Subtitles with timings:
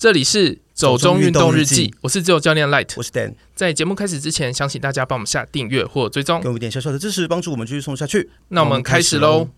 [0.00, 3.34] 这里是走中运动日记，我是自由教练 Light，我是 Dan。
[3.54, 8.30] 在节目开始之前，想请大家帮我们下订阅或追踪，给我们一点小小的支持，帮助我们继续送下去。
[8.48, 9.48] 那我们开始喽。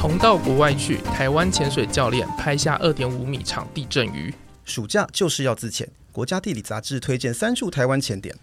[0.00, 4.34] 红到国外去，台湾潜水教练拍下二点五米长地震鱼。
[4.70, 5.88] 暑假就是要自潜。
[6.12, 8.34] 国家地理杂志推荐三处台湾潜点。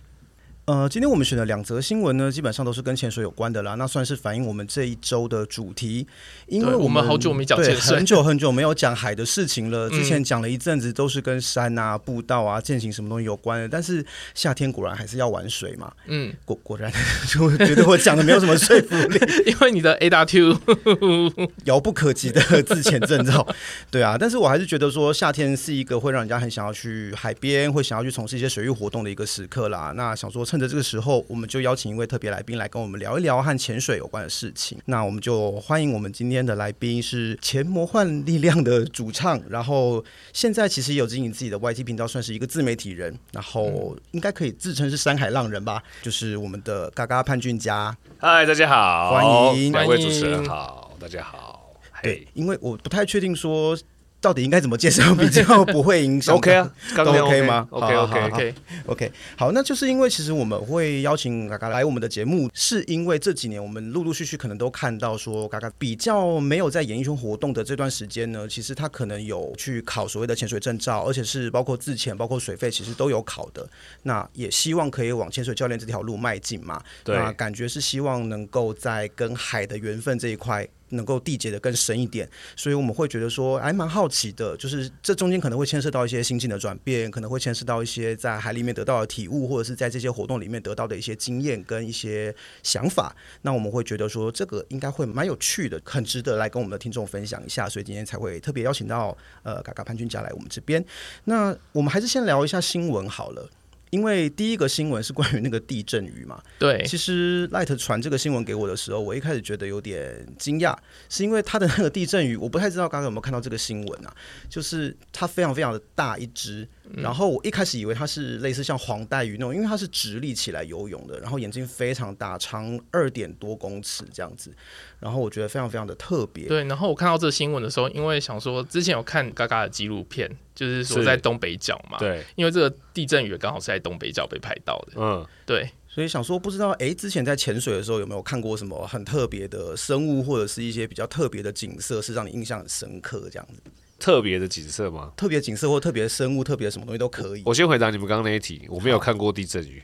[0.68, 3.76] 呃，今天我们选的两则新闻呢，基本上都是跟潜水有关的啦。
[3.76, 6.06] 那算是反映我们这一周的主题，
[6.48, 9.88] 因为我们，好久没讲很久很久没有讲海的事情了。
[9.98, 15.90] 之前讲了一阵子都是跟山啊、步道啊、践行什么东西有关的，但是夏天果然还是要玩水嘛。
[16.08, 16.92] 嗯，果果然
[17.32, 23.48] 就觉得我讲的没有什么说服力， 因为你的 AW 遥不可及的自潜证照。
[23.90, 29.94] 对啊，但是我还是觉得说夏天是一个会让人家很想要去海边，会想要去从事一些水域活动的一个时刻啦。
[29.96, 34.78] 那想说趁在这个时候，我们就邀请一位特别来宾来跟我们聊一聊和潜水有关的事情。
[34.86, 45.82] 那我们就欢迎我们今天的来宾是前魔幻力量的主唱，然后现在其实也有经营自己的 YT 频道，算是一个自媒体人，然后应该可以自称是山海浪人吧？
[46.02, 47.96] 就是我们的嘎嘎潘俊佳。
[48.18, 51.76] 嗨，大家好，欢迎两位主持人好，大家好。
[52.02, 53.78] 对，因为我不太确定说。
[54.20, 56.34] 到底应该怎么介绍比较不会影响？
[56.38, 58.56] OK 啊，刚刚 OK 吗？OK OK OK
[58.88, 73.70] OK 好，那就是因为其实我们会邀请嘎嘎来我们的节目，是因为这几年我们陆陆续续可能都看到说，嘎嘎比较没有在演艺圈活动的这段时间呢，其实他可能有去考所谓的潜水证照，而且是包括自潜、包括水费，其实都有考的。
[74.04, 76.82] 那也希望可以往潜水教练这条路迈进嘛。
[77.04, 80.68] 对，那感觉是希望能够在跟海的缘分这一块。
[80.90, 92.34] 能够缔结的更深一点，所以我们会觉得说，还蛮好奇的，就是这中间可能会牵涉到一些心境的转变，可能会牵涉到一些在海里面得到的体悟，或者是在这些活动里面得到的一些经验跟一些
[92.64, 93.16] 想法。
[93.42, 100.84] 那我们会觉得说，这个应该会蛮有趣的，很值得来跟我们的听众分享一下，所以今天才会特别邀请到呃嘎嘎潘俊嘉来我们这边。
[101.26, 103.50] 那我们还是先聊一下新闻好了。
[103.90, 110.76] 因为第一个新闻是关于那个地震鱼嘛，对，其实 Light 传这个新闻给我的时候，我一开始觉得有点惊讶，
[111.10, 114.14] 是因为它的那个地震鱼，我不太知道刚刚有没有看到这个新闻啊，
[114.50, 116.68] 就是它非常非常的大一只。
[116.96, 124.54] 然后我一开始以为它是类似像黄带鱼那种，因为它是直立起来游泳的，然后眼睛非常大，长二点多公尺这样子，
[125.00, 126.48] 然后我觉得非常非常的特别。
[126.48, 143.62] 对，然后我看到这个新闻的时候，因为想说之前有看嘎嘎的纪录片，就是说在东北角嘛，对，因为这个地震鱼刚好是在东北角被拍到的，嗯，对，所以想说不知道哎，之前在潜水的时候有没有看过什么很特别的生物，或者是一些比较特别的景色，是让你印象很深刻这样子。
[144.00, 145.12] 特别的景色吗？
[145.18, 147.42] 特别景色或特别的生物，特别什么东西都可以。
[147.46, 149.82] 我先回答你们刚刚那一题，我没有看过地震鱼，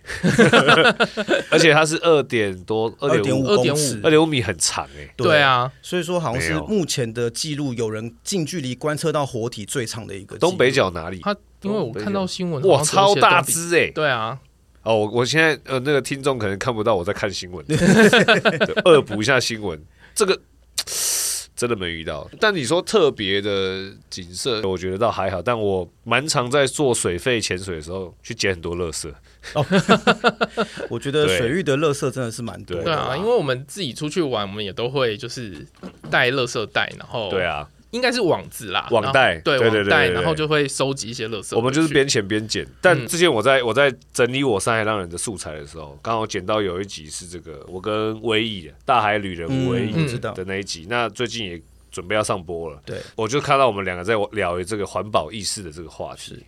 [1.49, 5.13] 而且它是二点多，二点五二点五，二点五米很长哎、欸。
[5.17, 10.37] 对啊，所以说好像是目前的记录，有人近距离观测到活体最长的一个。
[10.37, 11.19] 东北角哪里？
[11.23, 13.91] 它因为我看到新闻，哇，超大只哎、欸。
[13.91, 14.39] 对啊。
[14.83, 17.65] 哦，我我现在呃，那个听众可能看不到我在看新闻，
[18.85, 19.81] 恶补一下新闻，
[20.13, 20.39] 这个。
[21.63, 25.41] 真的没遇到，但你说特别的景色，我觉得倒还好。
[25.41, 29.09] 但我蛮常在做水肺潜水的时候去捡很多垃圾。
[29.53, 29.65] 哦，
[30.91, 32.83] 我觉得水域的垃圾真的是蛮多的。
[32.83, 35.65] 对啊，因为我们自己出去玩，我们也都会就是
[36.11, 37.65] 带垃圾袋，然后对啊。
[37.93, 41.55] 应该是网子啦，网袋，对网袋，然后就会收集一些垃圾。
[41.55, 42.67] 我们就是边捡边捡。
[42.81, 50.87] 但之前我在我在整理我上海浪人的素材的时候，刚好捡到有一集是这个我跟威毅大海旅人威毅的那一集。
[50.89, 51.61] 那最近也
[51.91, 56.43] 准备要上播了，对，我就看到我们两个在聊这个环保意识的这个话题。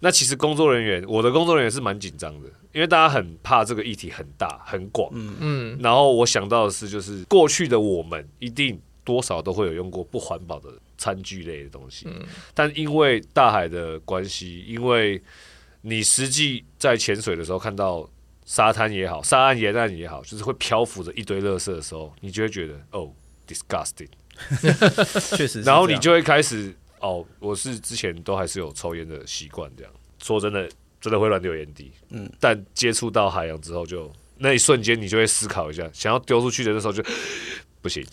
[0.00, 5.10] 那其实工作人员，我的工作人员是蛮紧张的，因为大家很怕这个议题很大很广。
[5.12, 5.78] 嗯嗯。
[5.82, 8.80] 然后我想到的是，就是过去的我们一定。
[9.08, 15.18] 多少都会有用过不环保的餐具类的东西，嗯，但因为大海的关系，因为
[15.80, 18.06] 你实际在潜水的时候看到
[18.44, 23.10] 沙滩也好，沙岸沿岸也好，就是会漂浮着一堆垃圾的时候，你就会觉得哦
[23.46, 24.10] ，disgusting，
[25.34, 29.90] 确实，然后你就会开始哦，我是之前都还是有抽烟的习惯，这样。
[30.22, 30.68] 说真的，
[31.00, 37.02] 真的会乱丢烟蒂，嗯，但接触到海洋之后就，就那一瞬间你就会思考一下，想要丢出去的那时候就
[37.80, 38.04] 不行。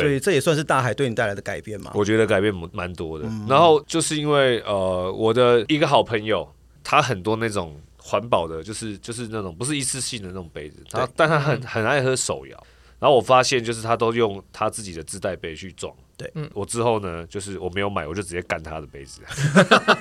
[0.00, 1.90] 所以这也算是大海对你带来的改变嘛？
[1.94, 3.28] 我觉得改变蛮多的。
[3.48, 6.48] 然后就是因为呃，我的一个好朋友，
[6.82, 12.66] 他很多那种环保的，就是就是那种不是一次性的那种杯子，他但他很很爱喝手摇。
[13.02, 15.92] 然后我发现就是他都用他自己的自带杯去装。
[16.16, 19.22] 对，嗯，我之后呢，就是我没有买，我就直接干他的杯子，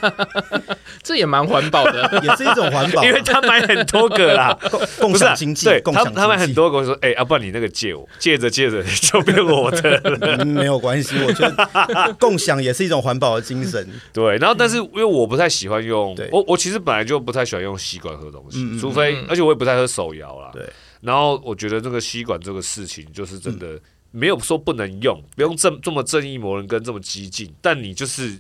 [1.02, 4.56] 这也蛮环保的， 也是一种环保， 因为他买很多个啦，
[5.00, 14.38] 共享经济，对，他他买很多个，我说，哎，要不然你那个借我，借着借着就变我的了，没有关系，我觉得共享也是一种环保的精神，对。
[14.38, 20.70] 然后，但是因为我不太喜欢用，我我其实本来就不太喜欢用吸管喝东西，除非，而且我也不太喝手摇啦，对。
[21.02, 23.80] 然后我觉得这个吸管这个事情，就是真的。
[24.14, 28.38] 没有说不能用，不用这这么正义魔人跟这么激进，但你就是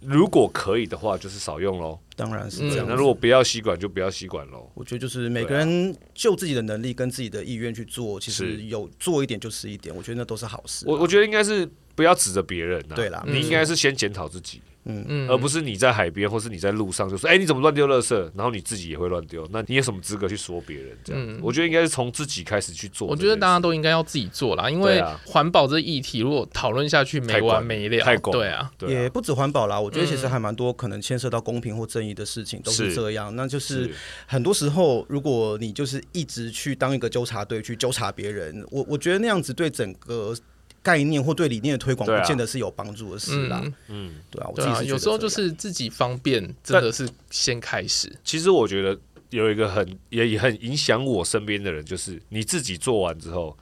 [0.00, 1.98] 如果可以的话，就是少用喽。
[2.14, 2.86] 当然是这样。
[2.88, 4.70] 那如果不要吸管，就不要吸管喽。
[4.74, 10.84] 我觉得就是每个人就自己的能力跟自己的意愿去做，其实有做一点就是一点，我觉得那都是好事。
[10.86, 12.94] 我我觉得应该是不要指着别人呐。
[12.94, 14.58] 对啦，你应该是先检讨自己。
[14.58, 18.14] 嗯嗯嗯，而不是你在海边或是你在路上就说，哎，你怎么乱丢垃圾？
[18.34, 20.96] 然后你自己也会乱丢，那你有什么资格去说别人？
[21.04, 23.06] 这样，我觉得应该是从自己开始去做。
[23.06, 28.02] 我觉得大家都应该要自己做啦，因为环保这议题如果讨论下去没完没了。
[28.02, 33.34] 太广，对啊，也不止环保啦，我觉得其实还蛮多可能牵涉到公平或正义的事情都是这样。
[33.36, 33.90] 那就是
[34.26, 40.34] 很多时候，如果你就是一直去当一个纠察队去纠察别人，我我觉得那样子对整个。
[40.82, 43.62] 概念或对理念的推广，不见得是有帮助的事啦。
[43.88, 48.12] 嗯，对啊，我自己有时候就是自己方便，真的是先开始。
[48.24, 48.98] 其实我觉得
[49.30, 53.56] 有一个很也很影响我身边的人，就是你自己做完之后，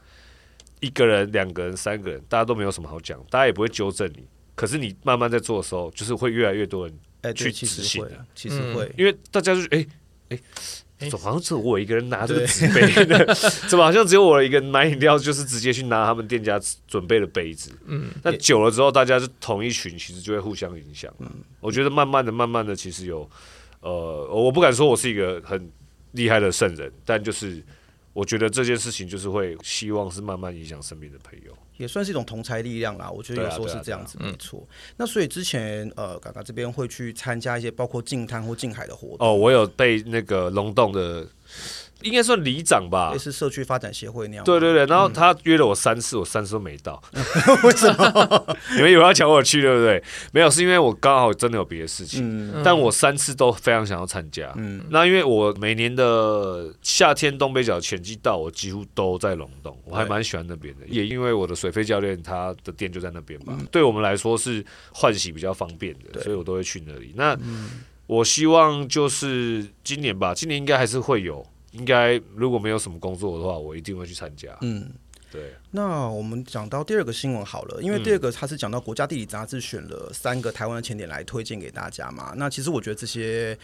[0.80, 4.24] 一个人、两个人、三个人，大家都没有什么好讲，大家也不会纠正你。
[4.54, 8.24] 可是你慢慢在做的时候，就是会越来越多人去执行的。
[8.34, 9.86] 其实会，因为大家就是哎
[10.30, 10.40] 哎。
[11.08, 13.34] 怎么好像只有我一个人拿这个纸杯呢？
[13.70, 17.70] 怎么好像只有我一个人买饮料，就是直接去拿他们店家准备的杯子？
[17.86, 21.10] 嗯，那久了之后，大家是同一群，其实就会互相影响。
[21.20, 21.30] 嗯，
[21.60, 23.28] 我觉得慢慢的、慢慢的，其实有
[23.80, 25.70] 呃，我不敢说我是一个很
[26.12, 27.62] 厉害的圣人，但就是
[28.12, 31.56] 我觉得这件事情就是会希望是慢慢影响身边的朋友。
[31.80, 34.62] 也算是一种同才力量啦，我觉得有时候是这样子，没错。
[34.98, 39.26] 那所以之前呃，嘎嘎这边会去参加一些包括近滩或近海的活动。
[39.26, 41.26] 哦，我有被那个龙洞的。
[42.02, 44.44] 应该算里长吧，也是社区发展协会那样。
[44.44, 47.02] 对对对，然后他约了我三次，我三次都没到。
[47.64, 48.46] 为什么？
[48.76, 50.02] 你们以为要抢我去，对不对？
[50.32, 52.52] 没有，是因为我刚好真的有别的事情。
[52.64, 54.52] 但我三次都非常想要参加。
[54.56, 60.86] 嗯，那因为我每年的夏天东北角潜季到，我几乎都在龙洞，我还蛮喜欢那边的。
[60.86, 67.12] 也因为我的水费教练他的店就在那边嘛，对我们来说是换洗比较方便的，所以我都会去那里。
[67.14, 67.36] 那
[68.06, 71.44] 我希望就是今年吧，今年应该还是会有。
[71.72, 74.56] 应该如果没有什么工作的话，我一定会去参加。
[74.62, 74.90] 嗯，
[75.30, 75.54] 对。
[75.70, 82.32] 那我们讲到第二个新闻好了，因为第二个它是讲到国家地理杂志选了三个台湾的前点来推荐给大家嘛。
[82.36, 83.56] 那其实我觉得这些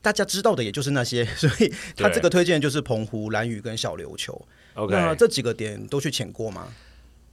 [0.00, 4.40] 大家知道的也就是那些， 所以他这个推荐就是澎湖、蓝屿跟小琉球。
[4.74, 6.68] OK，那这几个点都去潜过吗？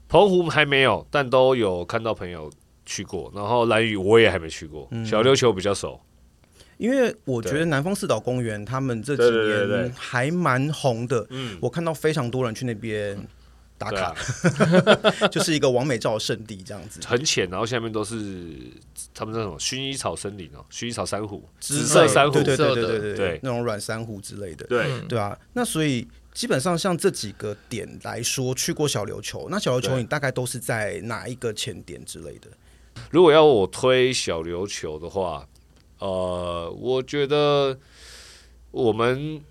[0.10, 2.52] 澎湖还没有，但都有看到朋友
[2.86, 3.32] 去过。
[3.34, 6.02] 然后蓝屿我也还没去过，嗯、小琉球比较熟。
[6.80, 11.28] 因为我觉得南方四岛公园他们这几年还蛮红的，
[11.60, 13.20] 我看到非常多人去那边
[13.78, 14.16] 打卡，
[15.28, 17.02] 就是一个完美照圣地这样子。
[17.06, 18.16] 很浅，然后下面都是
[19.14, 25.38] 他们那种薰衣草森林哦，薰衣草珊瑚、紫色珊瑚，对对对对对对，那种软珊瑚之类的，对对啊。
[25.52, 32.48] 那所以基本上像这几个点来说，去过小琉球，那小琉球你大概都是在哪一个浅点之类的？
[33.12, 35.46] 如果要我推小琉球的话。
[36.00, 37.78] 呃，我觉得
[38.72, 39.42] 我们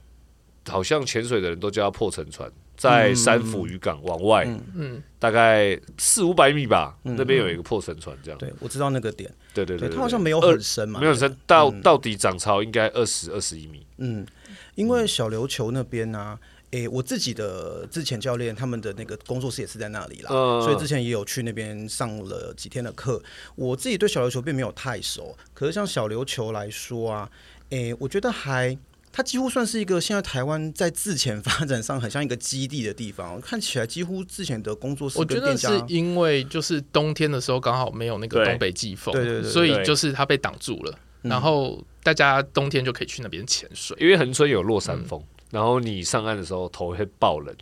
[0.68, 8.38] 好像潜水的人都叫它破沉船，在三府渔港往外，嗯，嗯大概四五百米吧，嗯、那边有一个破沉船，这样。
[8.38, 9.32] 对，我知道那个点。
[9.54, 13.86] 对对对，它好像没有很深嘛，没有很深，到到底涨潮应该二十二十一米。
[13.98, 14.26] 嗯，
[14.74, 16.40] 因为小琉球那边呢、啊。
[16.72, 23.22] 诶、欸，我自己的之前教练他们的那个工作室也是在那里啦，嗯、所以之前也有去那边上了几天的课。
[23.56, 27.30] 我自己对小琉球并没有太熟，可是像小琉球来说啊，
[27.70, 28.76] 诶、欸，我觉得还
[29.10, 33.40] 它几乎算是一个现在台湾在自前发展上很像一个基地的地方。
[33.40, 45.18] 看起来几乎自前的工作室，我觉得是因为就是冬天的时候刚好没有那个东北季风，对对，对所以就是它被挡住了，然后大家冬天就可以去那边潜水，因为恒春有落山风。
[45.18, 47.56] 嗯然后你上岸的时候头会爆冷，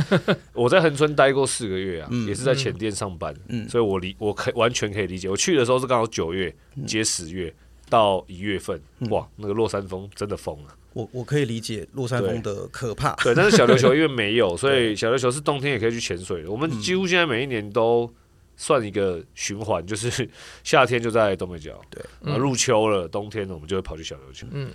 [0.52, 5.28] 我在恒春待过四个月啊，嗯、也是在前店上班，嗯、所以我理我可完全可以理解。
[5.28, 6.54] 我去的时候是刚好九月
[6.86, 7.52] 接十月
[7.88, 10.76] 到一月份，嗯、哇，那个落山风真的疯了。
[10.92, 13.14] 我我可以理解落山风的可怕。
[13.22, 16.50] 对，对，但是小琉球 因为没有，所以小琉球是冬天也可以去潜水的。
[16.50, 18.12] 我们几乎现在每一年都
[18.56, 20.28] 算一个循环，就是
[20.62, 24.70] 夏天就在东北角，对，然后入秋了，冬天我们就会跑去小琉球，嗯。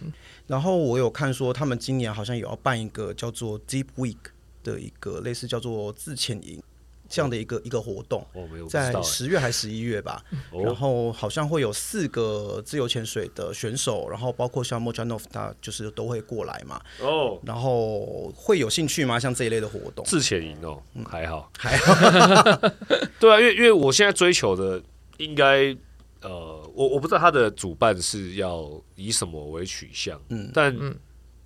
[0.47, 4.17] 然后我有看说，他们今年好像有要办一个叫做 Deep Week，
[4.63, 6.61] 的一个类似叫做自潜营。
[7.07, 8.25] 这样的一个一个活动，
[8.67, 10.19] 在十月还是十一月吧，
[10.51, 16.81] 然后好像会有四个自由潜水的选手，然后包括像莫加诺夫，他就是都会过来嘛。
[16.99, 19.19] 哦，然后会有兴趣吗？
[19.19, 22.57] 像这一类的活动，自潜营哦，还好， 还好。
[23.21, 24.81] 对啊，因为因为我现在追求的
[25.17, 25.77] 应该
[26.23, 30.75] 呃，我我不知道他的主办是要以什么为取向，嗯，但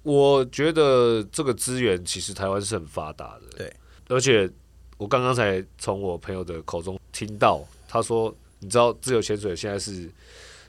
[0.04, 3.74] 我觉得这个资源其实台湾是很发达的，对，
[4.08, 4.50] 而且。
[5.00, 10.12] 我刚刚才从我朋友的口中听到，他说：“你知道自由潜水现在是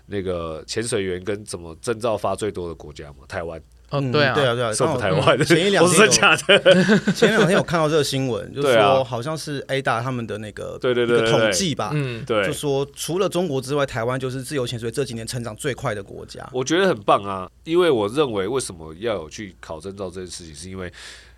[0.07, 3.25] 那个潜水员跟怎么证照发最多的国家吗？
[3.27, 7.13] 台湾。”嗯，对啊，对啊，对啊，说台湾的，前一两天真的假的？
[7.13, 16.49] 前两天有看到这个新闻， 就是说好像是 A 大他们的那个对对对统计吧，嗯，对，就说除了中国之外，台湾就是自由潜水这几年成长最快的国家。
[16.53, 20.93] 我觉得很棒啊，因为我认为为什么要有去考证照这件事情，是因为。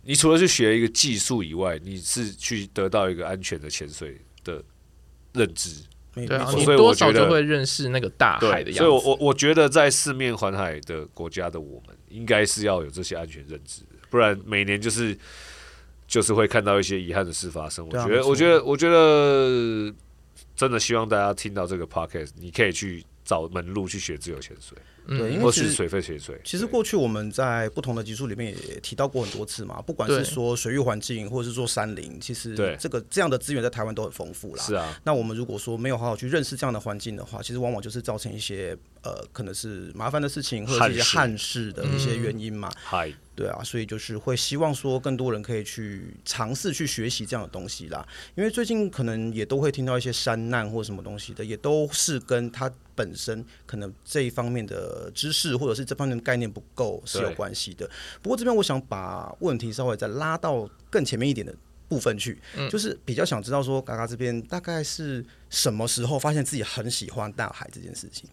[0.04, 4.60] 你除了去学一个技术以外，你是去得到一个安全的潜水的
[5.32, 5.70] 认知。
[6.12, 8.78] 对啊，你多少就会认识那个大海的样子。
[8.78, 15.16] 所以我我我觉得在四面环海的国家的我们，应该是要有这些安全认知，不然每年就是
[16.06, 17.86] 就是会看到一些遗憾的事发生。
[17.86, 19.94] 我觉得，我觉得，我觉得
[20.54, 24.76] 真的希望大家听到这个 podcast，你可以去找门路去学自由潜水。
[25.04, 34.62] 对，因为其实水肺潜水，其实过去我们在不同的集数里面也提到过很多次嘛，不管是说水域环境，或者是说山林，其实这个这样的资源在台湾都很丰富啦。
[34.62, 42.70] 是啊，那我们如果说没有好好去认识这样的环境的话，其实往往就是造成一些呃，可能是麻烦的事情，或者是一些憾事的一些原因嘛。
[42.76, 48.06] 嗨、嗯，对啊，所以就是会希望说更多人可以去尝试去学习这样的东西啦。
[48.36, 57.90] 因为最近可能也都会听到一些山难或什么东西的，也都是跟他本身可能这一方面的知识或者是这方面的概念不够是有关系的。
[58.22, 61.52] 不过这边我想把问题稍微再拉到更前面一点的
[61.88, 62.40] 部分去，
[62.70, 68.30] 就是比较想知道说，嘎嘎这边大概是什么时候发现自己很喜欢大海这件事情？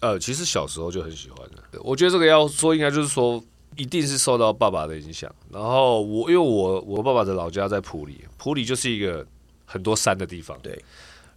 [0.00, 1.82] 呃，其实小时候就很喜欢的。
[1.82, 3.44] 我觉得这个要说，应该就是说，
[3.76, 5.30] 一定是受到爸爸的影响。
[5.52, 9.26] 然后我因为我我爸爸的老家在普里，普里就是一个
[9.66, 10.58] 很多山的地方。
[10.62, 10.82] 对。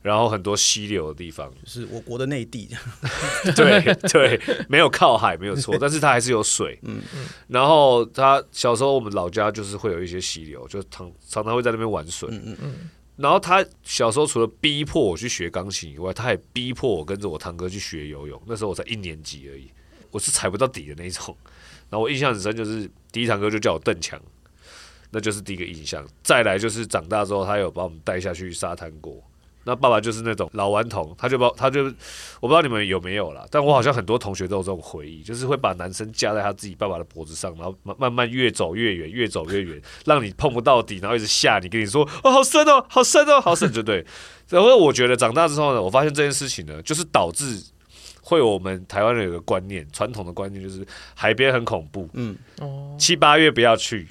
[0.04, 2.70] 然后很多溪流的地方，就是我国的内地。
[3.56, 3.82] 对
[4.12, 6.78] 对，没有靠海没有错，但是它还是有水。
[6.84, 7.26] 嗯嗯。
[7.48, 12.28] 然后他小时候我们老家就是会有一些溪流，就常常常会在那边玩水。
[12.32, 12.90] 嗯嗯。
[13.16, 18.42] 然后他小时候除了逼迫我去学钢琴以外，他还逼迫我跟着我堂哥去学游泳。
[18.46, 19.72] 那时候我才一年级而已，
[20.12, 21.34] 我是踩不到底的那种。
[21.90, 24.20] 然后我印象很深，就是第一堂课就叫我邓强，
[25.12, 26.06] 那就是第一个印象。
[26.24, 29.24] 再来就是长大之后，他有把我们带下去沙滩过。
[29.66, 31.84] 那爸爸就是那种老顽童，他就把他就
[32.42, 44.06] 我不知道你们有没有啦，但我好像很多同学都有这种回忆，就是会把男生架在他自己爸爸的脖子上，然后慢慢慢越走越远，越走越远，让你碰不到底，然后一直吓你，跟你说哦好深哦，好深哦，好深，就对。
[44.50, 47.64] 然后我觉得长大之后呢，我发现这件事情呢，就是导致
[48.22, 52.36] 会有我们台湾人有个观念，传统的观念就是海边很恐怖，嗯，
[53.00, 54.10] 七八月不要去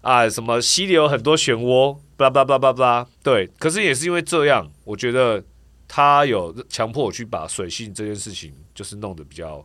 [0.00, 1.96] 啊，什么溪里有很多漩涡。
[2.18, 5.42] 巴拉巴拉巴拉巴拉，对，可是也是因为这样，我觉得
[5.86, 9.64] 他有强迫我去把水性这件事情，就是弄得比较，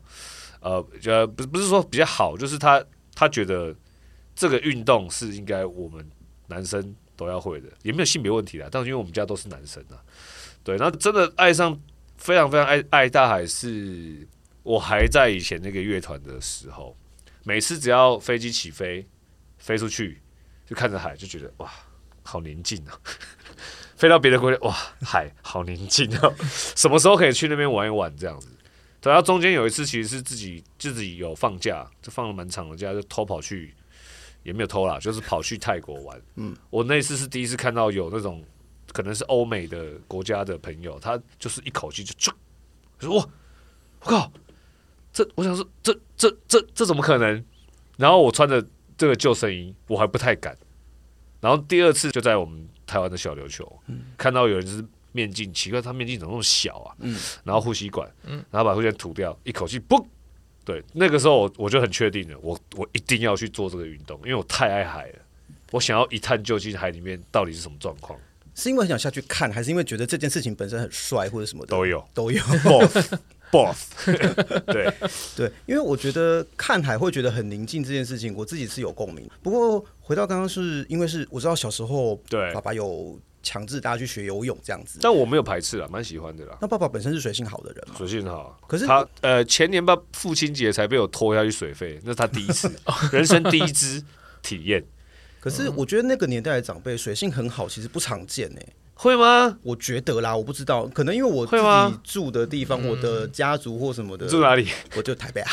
[0.60, 2.82] 呃，呃，不不是说比较好，就是他
[3.16, 3.76] 他觉得
[4.36, 6.08] 这个运动是应该我们
[6.48, 9.98] 男生都要会的，也没有性别问题啦，但是因为我们家都是男生啊，
[10.64, 11.82] 对，那真的爱上
[12.18, 14.28] 非常非常爱爱大海，是
[14.62, 16.96] 我还在以前那个乐团的时候，
[17.44, 19.04] 每次只要飞机起飞
[19.58, 20.22] 飞出去，
[20.68, 21.68] 就看着海，就觉得哇。
[22.24, 23.00] 好宁静啊！
[23.96, 26.34] 飞到别的国家，哇，海好宁静啊！
[26.76, 28.16] 什么时候可以去那边玩一玩？
[28.18, 28.50] 这样子。
[29.00, 33.74] 等到中间有一次，其实是自己自己有放假，就放了蛮长的假，就偷跑去，
[34.44, 36.22] 也没有偷啦，就是跑去泰国玩。
[36.36, 38.44] 嗯，我那次是第一次看到有那种
[38.92, 42.14] 可能是欧美的国家的朋友，他就是一口气就
[43.00, 43.30] 就说哇，
[44.02, 44.32] 我靠，
[45.12, 47.44] 这我想说这这这这怎么可能？
[47.98, 48.66] 然后我穿着
[48.98, 50.58] 这个救生衣，我还不太敢。
[51.44, 56.96] 然后第二次就在我们台湾的小琉球，嗯、看到有人就是面镜，奇怪，他面镜怎么那么小啊？
[57.00, 60.08] 嗯、然后呼吸管，嗯、然后把呼吸管吐掉，一口气不，
[60.64, 65.20] 对，那个时候我我就很确定了，我我一定要去做这个运动，因为我太爱海了，
[65.72, 68.18] 我想要一探究竟海里面到底是什么状况。
[68.56, 71.72] 是因为很想下去看，还是因为觉得这件事情本身很帅，或者什么的？
[71.72, 72.42] 都有，都有。
[73.54, 73.86] Both，
[74.66, 74.92] 对
[75.38, 79.30] 对，因为我觉得看海会觉得很宁静这件事情，我自己是有共鸣。
[79.44, 86.58] 不过回到刚刚，是因为是我知道小时候，对爸爸有强制大家去学游泳这样子，但我没有排斥啊，蛮喜欢的啦。
[86.62, 87.96] 那爸爸本身是水性好的人嘛？
[87.96, 92.72] 水性好，可是他呃前年吧父亲节才被我拖下去水费，那是他第一次
[93.14, 94.04] 人生第一支
[94.42, 94.84] 体验。
[95.40, 98.62] 可是我觉得那个年代的长辈水性很好，其实不常见呢。
[98.94, 99.58] 会吗？
[99.64, 104.28] 我觉得啦，我不知道，可能因为我自己住的地方，我的家族或什么的。
[104.28, 104.68] 住哪里？
[104.96, 105.52] 我就台北啊。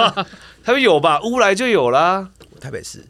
[0.64, 1.20] 台北有吧？
[1.22, 2.30] 乌来就有啦。
[2.60, 3.04] 台北市。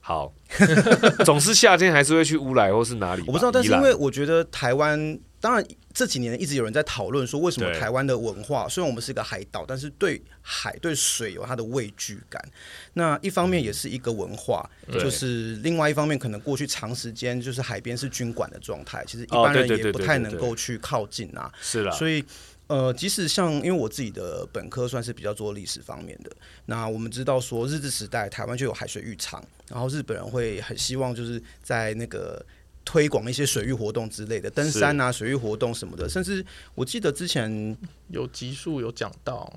[0.00, 0.32] 好，
[1.24, 3.22] 总是夏天还是会去乌来或是哪里？
[3.26, 5.18] 我不知道，但是因为我觉得台湾。
[5.40, 12.46] 当然，这几年一直有人在讨论说，为什么台湾的文化虽然我们是一个海岛，但是对海、对水有它的畏惧感。
[12.92, 21.50] 那一方面也是一个文化，就是另外一方面，可能过去长时间就是海边是军管的状态，其实一般人也不太能够去靠近啊。
[21.62, 22.22] 是了，所以
[22.66, 26.30] 呃，即使像因为我自己的本科算是比较做历史方面的，
[26.66, 32.44] 那我们知道说日治时代台湾就有海水浴场，然后日本人会很希望就是在那个。
[32.90, 36.44] 推广一些水域活动之类的，登山啊，水域活动什么的，甚至
[36.74, 37.76] 我记得之前
[38.08, 39.48] 有集数有讲到。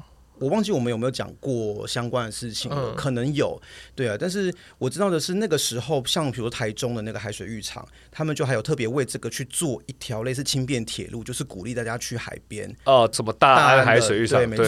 [0.43, 3.57] 我忘记我们有没有讲过相关的事情了，嗯、可能有，
[3.95, 4.17] 对啊。
[4.19, 12.69] 但是我知道的是，那个时候像比如台中的那个海水浴场，他们就还有特别为这个去做一条类似轻便铁路，就是鼓励大家去海边。
[12.83, 14.38] 哦，什么大安海水浴场？
[14.39, 14.65] 对，没错。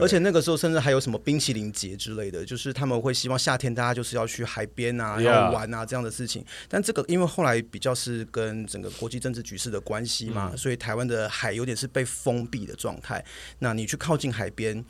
[0.00, 6.44] 而且那个时候甚至还有什么冰淇淋节之类的，就是他们会希望夏天大家就是要去海边啊，要玩啊这样的事情。
[6.68, 13.24] 但这个因为后来比较是跟整个国际政治局势的关系嘛，嗯、所以台湾的海有点是被封闭的状态。
[13.58, 14.84] 那你去靠近海边。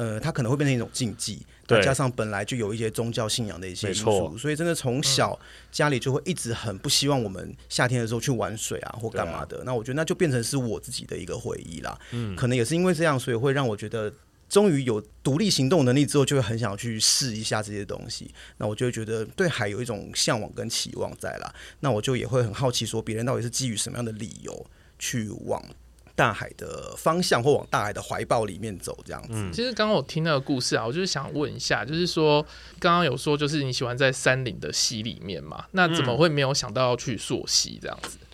[0.00, 5.38] 呃，它可能会变成一种禁忌，再加上本来就有一些宗教信仰的一些因素，所以真的从小
[5.70, 9.62] 家里就会一直很不希望我们夏天的时候去玩水啊或干嘛的。
[9.62, 11.98] 那我觉得那就变成是我自己的一个回忆啦。
[12.12, 14.10] 嗯，可能也是因为这样，所以会让我觉得，
[14.48, 18.32] 终于有独立行动能力之后，就会很想去试一下这些东西。
[18.56, 21.54] 那我就会觉得对海有一种向往跟期望在啦。
[21.80, 24.66] 那我就也会很好奇，说别人到底是基于什么样的理由
[24.98, 25.62] 去往。
[26.20, 29.30] 大海的方向，或往大海的怀抱里面走，这样子。
[29.32, 32.42] 嗯、其实刚刚我听那个故事啊，我就是想问一下，就是说
[32.78, 35.64] 刚刚有说，就是你喜欢在山林的溪里面嘛？
[35.70, 38.26] 那怎么会没有想到要去溯溪这样子、嗯、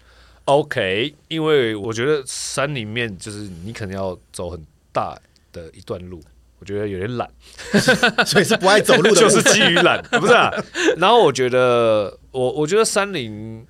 [0.46, 4.60] ？OK，因为我觉得山里面就是你可能要走很
[4.92, 5.16] 大
[5.52, 6.20] 的一段路，
[6.58, 7.30] 我觉得有点懒，
[8.26, 10.50] 所以是不爱走路的， 就是基于懒， 不是啊？
[10.96, 13.64] 然后我觉得，我我觉得山林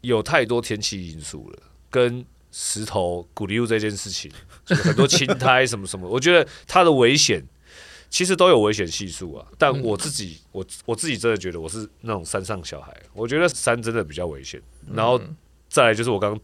[0.00, 1.58] 有太多天气因素了，
[1.90, 2.24] 跟。
[2.56, 4.30] 石头、古溜这件事情，
[4.64, 7.44] 很多青苔什么什么，我觉得它的危险
[8.08, 9.44] 其实都有危险系数啊。
[9.58, 14.62] 但我自己，我我自己真的觉得我是那种山上小孩，我觉得山真的比较危险。
[14.92, 15.20] 然后
[15.68, 16.40] 再来就是我刚刚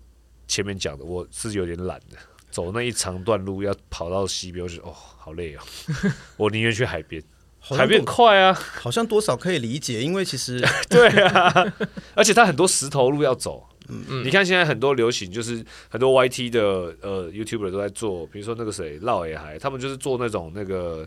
[0.49, 2.17] 前面讲的，我是有点懒的，
[2.51, 5.61] 走那一长段路要跑到西边，我觉得哦好累哦，
[6.37, 7.23] 我宁愿去海边，
[7.61, 11.73] 海边快啊，好像多少可以理解，因为其实 对啊，
[12.17, 13.69] 而且它很多石头路要走。
[14.09, 16.61] 嗯，你看现在很多流行，就是很多 YT 的
[17.01, 21.07] 呃 YouTuber 都在做，比如说那个谁绕野海，他们就是做那种那个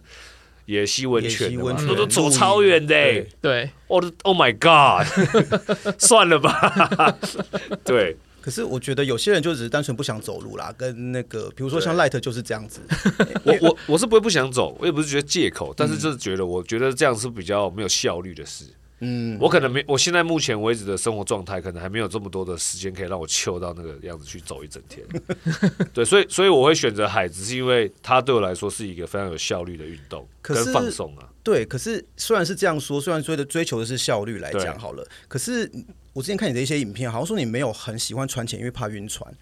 [0.65, 5.05] 野溪温泉，都都走超远的，欸，对，我的 Oh my God，
[5.99, 7.17] 算了吧，
[7.83, 8.17] 对。
[8.41, 12.81] 可是我觉得有些人就只是单纯不想走路啦，跟那个比如说像 Light 就是这样子。
[13.45, 18.65] 我我我是不会不想走，我也不是觉得借口，但是就是觉得我觉得这样是比较没有效率的事。
[18.99, 25.05] 嗯，我可能没，我现在目前为止的生活状态，可能还没有这么多的时间可以让我糗到那个样子去走一整天。
[25.93, 31.27] 对，所以所以我会选择海，只是因为它对我来说是一个非常有效率的运动跟放松啊。
[31.43, 35.69] 对，可是虽然是这样说，虽然追的追求的是效率来讲好了，可是
[36.13, 39.33] 我之前看你的一些影片，好像说你没有很喜欢船潜，因为怕晕船。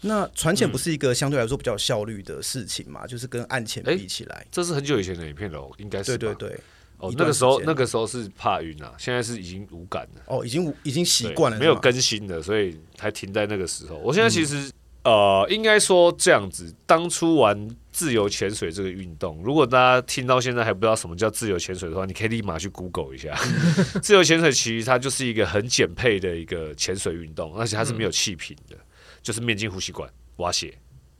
[0.00, 3.06] 那船潜不是一个相对来说比较有效率的事情嘛？
[3.06, 6.60] 就是跟岸潜比起来，这是很久以前的影片了，应该是对对对。
[6.98, 10.22] 哦，那个时候那个时候是怕晕啊，现在是已经无感了。
[10.26, 13.96] 哦，已经已经习惯了，没有更新的，所以还停在那个时候。
[13.96, 14.70] 我现在其实、
[15.02, 23.36] 嗯、呃，应该说这样子，当初玩自由潜水这个运动，如果大家听到现在还不知道什么叫自由潜水的话，你可以立马去 Google 一下。
[24.00, 28.86] 自由潜水其实它就是一个很简配的一个潜水运动，而且它是没有气瓶的，嗯、
[29.22, 30.72] 就是面镜呼吸管挖鞋，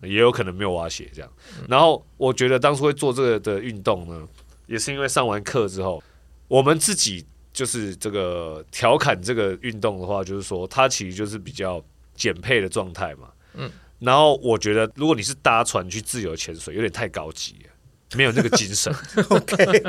[0.02, 1.30] 也有可能没有挖鞋这样。
[1.68, 4.26] 然后我觉得当初会做这个的运动呢。
[4.66, 6.02] 也是因为上完课之后，
[6.48, 13.28] 我们自己就是这个调侃这个运动的话，就是说它其实就是比较减配的状态嘛。
[13.54, 17.70] 嗯，然后我觉得如果你是搭船去自由潜水，有点太高级了，
[18.16, 18.92] 没有那个精神。
[19.28, 19.84] OK，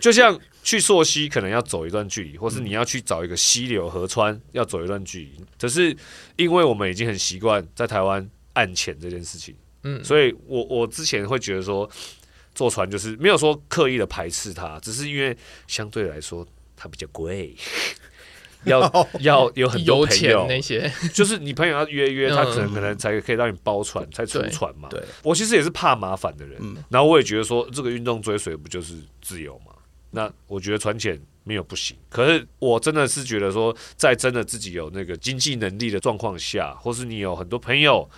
[0.00, 5.96] 就像去溯溪可能要走一段距离，或是你要去找一个溪流河川要走一段距离，可是
[6.36, 11.90] 因为我们已经很习惯在台湾岸潜这件事情，嗯，所以我我之前会觉得说。
[12.54, 15.36] 坐船就是没有说刻意的排斥它，只是因为
[15.66, 17.54] 相对来说它比较贵，
[18.64, 24.88] 要要有很多朋友那些，就是你朋友要约约，他可能可能才可以让你包船才出船嘛。
[24.88, 29.72] 对，我其实也是怕麻烦的人，然后我也觉得说这个运动追随不就是自由嘛？
[30.10, 31.96] 那我觉得船潜没有不行。
[32.08, 38.08] 可是我真的是觉得说，在真的自己有那个经济能力的状况下，或是你有很多朋友。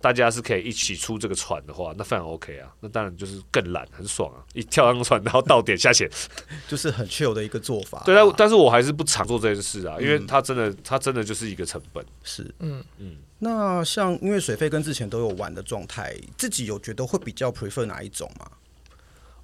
[0.00, 2.72] 大家是可以一起出这个船的话，那非常 OK 啊。
[2.80, 4.44] 那当然就是更懒，很爽啊！
[4.52, 6.08] 一跳上船，然后到点下潜，
[6.68, 8.02] 就是很 chill 的一个做法。
[8.04, 12.04] 对啊，但是我还是不常做这件事啊，因为它真的，它真的就是一个成本。
[12.22, 13.16] 是，嗯嗯。
[13.38, 18.50] 那像因为水费跟之前都有玩的状态，自己有觉得会比较 prefer 哪一种吗？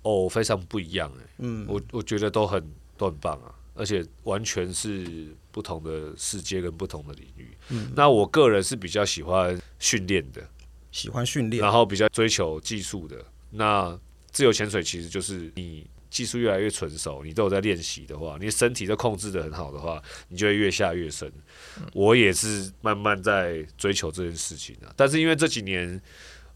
[0.02, 1.26] 哦，非常不一样哎。
[1.38, 2.62] 嗯，我我觉得都很
[2.96, 3.52] 都很棒啊。
[3.74, 7.56] 而且完全是不同的世界跟不同的领域。
[7.68, 10.42] 嗯，那我个人是比较喜欢训练的，
[10.90, 13.16] 喜欢训练，然后比较追求技术的。
[13.50, 13.98] 那
[14.30, 21.30] 自由潜水其实就是你技术越来越纯熟，你都有在练习的话，你身体都控制的很好的话，你就会越下越深。
[21.78, 26.00] 嗯，我也是慢慢在追求这件事情啊，但是因为这几年，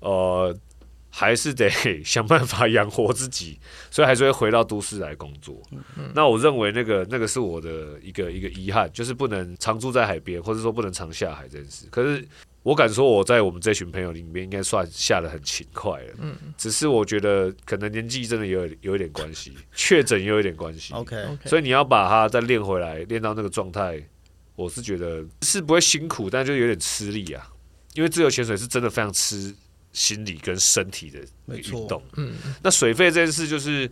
[0.00, 0.57] 呃。
[1.18, 1.66] 还是得
[2.05, 3.59] 想办法养活自己，
[3.90, 5.62] 所以还是会回到都市来工作。
[5.70, 11.87] 嗯、那我认为那个那个是我的一个一个遗憾，就是不能常住在海边，或者说不能常下海这件事。
[11.90, 12.22] 可是
[12.62, 16.14] 我敢说，我在我们这群朋友里面应该算下得很勤快了。
[16.18, 20.92] 嗯，只是我觉得可能年纪真的有有一点关系， 确诊也有一点关系。
[20.92, 23.98] OK，所以你要把它再练回来，练到那个状态，
[24.55, 27.50] 我是觉得是不会辛苦，但就有点吃力啊。
[27.94, 29.55] 因为自由潜水是真的非常吃。
[29.96, 31.18] 心理跟身体的
[31.56, 33.90] 运动，嗯，那水肺这件事就是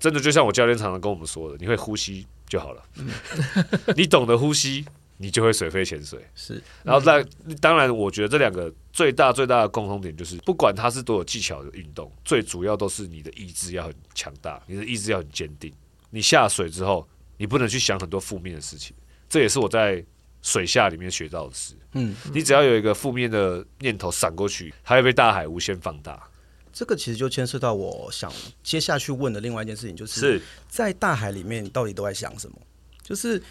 [0.00, 3.06] 真的，就像我教练常常跟我们说的，你会呼吸就好了，嗯、
[3.96, 4.82] 你懂得呼吸，
[5.18, 6.26] 你就会水肺潜水。
[6.34, 7.22] 是，然后在
[7.60, 15.70] 当然，我觉得这两个最大最大的共同点就是，不管它是多有技巧的运动，最主要都是你的意志要很强大，你的意志要很坚定。
[16.08, 18.96] 你下水之后，你不能去想很多负面的事情，
[19.28, 20.02] 这也是我在。
[20.44, 26.22] 水下里面学到的事，嗯，你只要有一个负面的念头闪过去，它会被大海无限放大。
[26.70, 28.30] 这个其实就牵涉到我想
[28.62, 32.56] 接下去问的另外一件事情，就是在大海里面到底都在想什么？
[33.02, 33.42] 就是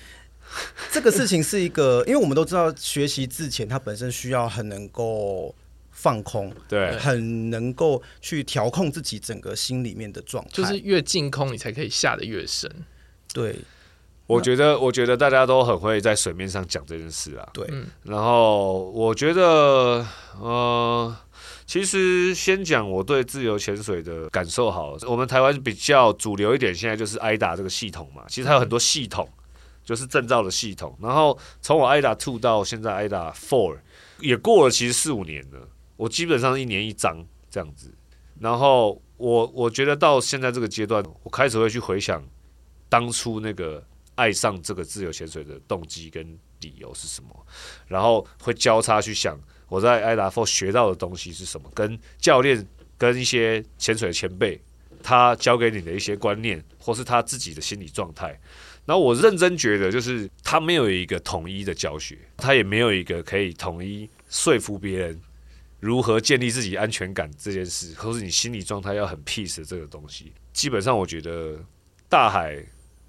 [0.92, 5.56] 这个事情是一个，因为我们都知道学习之前，它本身需要很能够
[5.90, 12.70] 放空，对，很能够去调控自己整个心里面的状态，就是越净空，你才可以下得越深，
[13.34, 13.56] 对。
[14.26, 17.48] 我觉得，我觉得大家都很会在水面上讲这件事啊。
[17.54, 17.68] 对，
[18.04, 20.06] 然后我觉得，
[20.40, 21.16] 呃，
[21.66, 25.00] 其实先讲我对自由潜水的感受好了。
[25.08, 28.24] 我们台湾比较主流一点，现在就是 AIDA 这个系统嘛。
[28.30, 29.28] 其实它有很多系统，
[29.84, 30.98] 就是证照的系统。
[31.02, 33.78] 然后从我 AIDA Two 到现在 AIDA Four
[34.20, 35.68] 也过了，其实四五年了。
[35.98, 37.94] 我基本上一年一张这样子。
[38.40, 42.24] 然后我我觉得到现在这个阶段，我开始会去回想
[42.88, 43.84] 当初那个。
[44.16, 47.48] 爱上这个自由潜水的动机跟理由是什么？
[47.88, 51.70] 然后会交叉去想我在 AIDA Four 学到的东西是什么？
[51.74, 52.66] 跟教练、
[52.98, 54.62] 跟一些潜水的前辈，
[55.02, 58.40] 他教给你的一些观念，或是他自己的心理状态。
[58.86, 65.20] 然后我认真觉得，就是他没有一个统一的教学，他也没有一个可以统一说服别人
[65.80, 70.32] 如何建立自己安全感这件事，或是你心理状态要很 peace 的这个东西。
[70.54, 71.58] 基本上，我觉得
[72.08, 72.64] 大海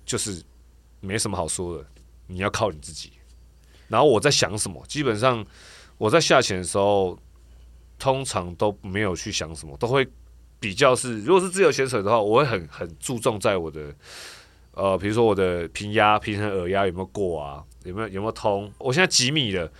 [0.07, 0.43] 就是。
[1.05, 1.85] 没什么好说的，
[2.27, 3.13] 你要靠你自己。
[3.89, 4.83] 然后我在想什么？
[4.89, 5.45] 基本上
[5.99, 7.19] 我在下潜的时候，
[7.99, 10.09] 通常都没有去想什么，都会
[10.59, 13.95] 比较是，如果是自由潜水的话，我会很很注重在我的
[14.73, 18.73] 呃，比如说我的平压、平衡耳压有没有过啊，有没有有没有通。
[18.79, 19.71] 我现在几米了，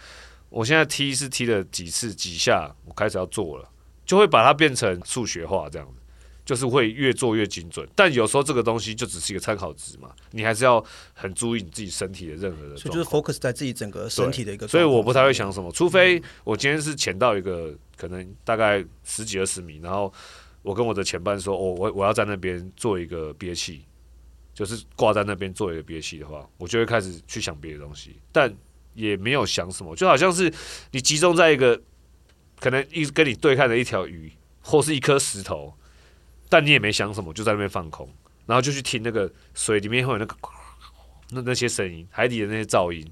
[0.51, 3.69] 我现在踢是踢了几次几下，我开始要做了，
[4.05, 5.95] 就会把它变成数学化这样子。
[6.45, 12.77] 就是会越做越精准，但有时候这个东西就只是一个参考值嘛，你还是要很注意你自己身体的任何的。
[12.77, 14.69] 所以就是 focus 在自己整个身体的一个。
[14.69, 20.13] 所以我不太会想什么，除非我今天是潜到一个可能大概十几二十米，然后
[20.61, 23.83] 我跟我的前伴说，我我我要在那边做一个憋气，
[24.53, 28.55] 就是挂在那边做一个憋气的话，我就会开始去想别的东西，但
[28.93, 30.53] 也没有想什么，就好像是
[30.91, 31.81] 你集中在一个
[32.61, 34.31] 可能一直跟你对看的一条鱼
[34.61, 35.75] 或是一颗石头。
[36.55, 38.09] 但你也没想什么，就在那边放空，
[38.47, 40.37] 然后就去听那个水里面会有那个
[41.31, 43.05] 那那些声音，海底的那些噪音，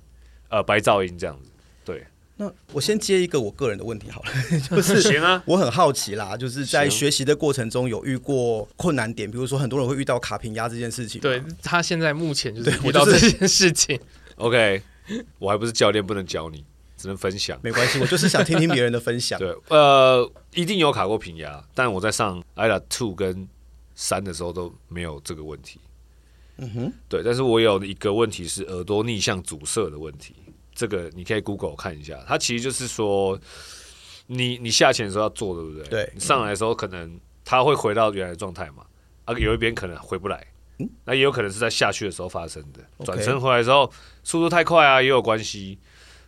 [0.48, 1.50] 呃，白噪音这样子。
[1.84, 4.30] 对，那我先接一个我个人的问题好了，
[4.70, 11.20] 就是行啊，我很好奇啦，就是在学习的过程中有遇过困难点，比如说很多人会遇到卡平压这件事情。
[11.20, 13.98] 对，他现在目前就是遇到这件事情。
[14.36, 14.80] OK，
[15.40, 16.64] 我还不是教练，不能教你。
[17.02, 19.36] 只能分享，没关系，我就是想听听别人的分享。
[19.40, 23.48] 对，呃，一定有卡过平牙，但我在上 AIDA Two 跟
[23.96, 25.80] 三的时候都没有这个问题。
[26.58, 30.36] 嗯哼，对，但是我有一个问题是耳朵逆向阻塞的问题，
[30.72, 33.36] 这个你可以 Google 看一下，它其实就是说，
[34.28, 35.88] 你你下潜的时候要做，对不对？
[35.88, 38.86] 对，你上来的时候可能它会回到原来的状态嘛，
[39.24, 40.46] 啊，有一边可能回不来，
[40.78, 43.04] 嗯，那也有可能是在下去的时候发生的。
[43.04, 43.90] 转身回来的时候
[44.22, 45.80] 速度太快啊，也有关系。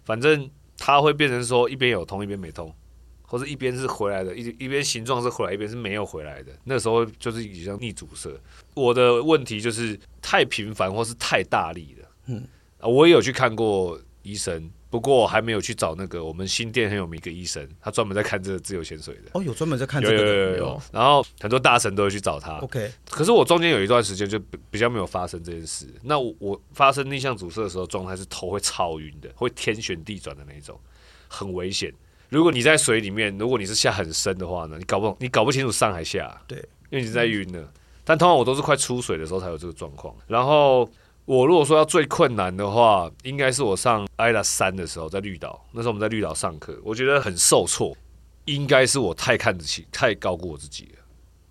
[0.04, 2.74] 反正它会变成说一边有通，一边没通，
[3.22, 6.52] 或者一边是回来的，一一边形状是回来，一边是没有回来的。
[6.64, 8.30] 那时候就是已经逆阻塞。
[8.74, 12.08] 我的问题就是太频繁或是太大力了。
[12.26, 12.46] 嗯，
[12.80, 14.70] 我也有去看过医生。
[14.94, 19.22] 不过我还没有去找那个我们新店很有名一个医生，他专门在看这个自由潜水的。
[19.32, 20.82] 哦，有专门在看这个有有有。
[20.92, 22.58] 然后很多大神都会去找他。
[22.58, 22.92] OK。
[23.10, 24.38] 可是我中间有一段时间就
[24.70, 25.84] 比较没有发生这件事。
[26.04, 30.78] 那我，我发生逆向阻塞的时候，状态是头会超晕的，会天旋地转的那种，
[31.26, 31.92] 很危险。
[32.28, 36.40] 如果你在水里面，如果你是下很深的话呢，你搞不懂你搞不清楚上还下。
[36.46, 36.56] 对，
[36.90, 37.68] 因为你在晕了。
[38.04, 40.14] 但通常我都是快出水的时候才有这个状况。
[40.28, 40.88] 然后。
[41.26, 45.64] 我如果说要最困难的话，应该是我上 IDA 三的时候，在绿岛。
[45.72, 47.96] 那时候我们在绿岛上课，我觉得很受挫。
[48.44, 50.98] 应该是我太看得起、太高估我自己了。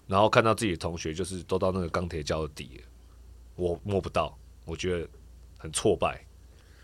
[0.05, 2.83] 然后看到自己的同学就是都到那个钢铁礁的底了，
[3.55, 5.07] 我摸不到，我觉得
[5.57, 6.23] 很挫败。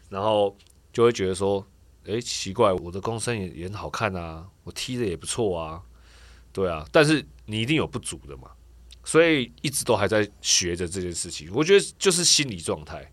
[0.10, 0.58] 然后
[0.92, 1.64] 就会觉得说，
[2.08, 5.80] 哎，奇怪，我的公身也也很好看啊，我踢的也不错啊，
[6.52, 6.84] 对啊。
[6.92, 8.50] 但是你一定有不足的嘛。
[9.04, 13.12] 所以一直都还在学着这件事情，我觉得就是心理状态。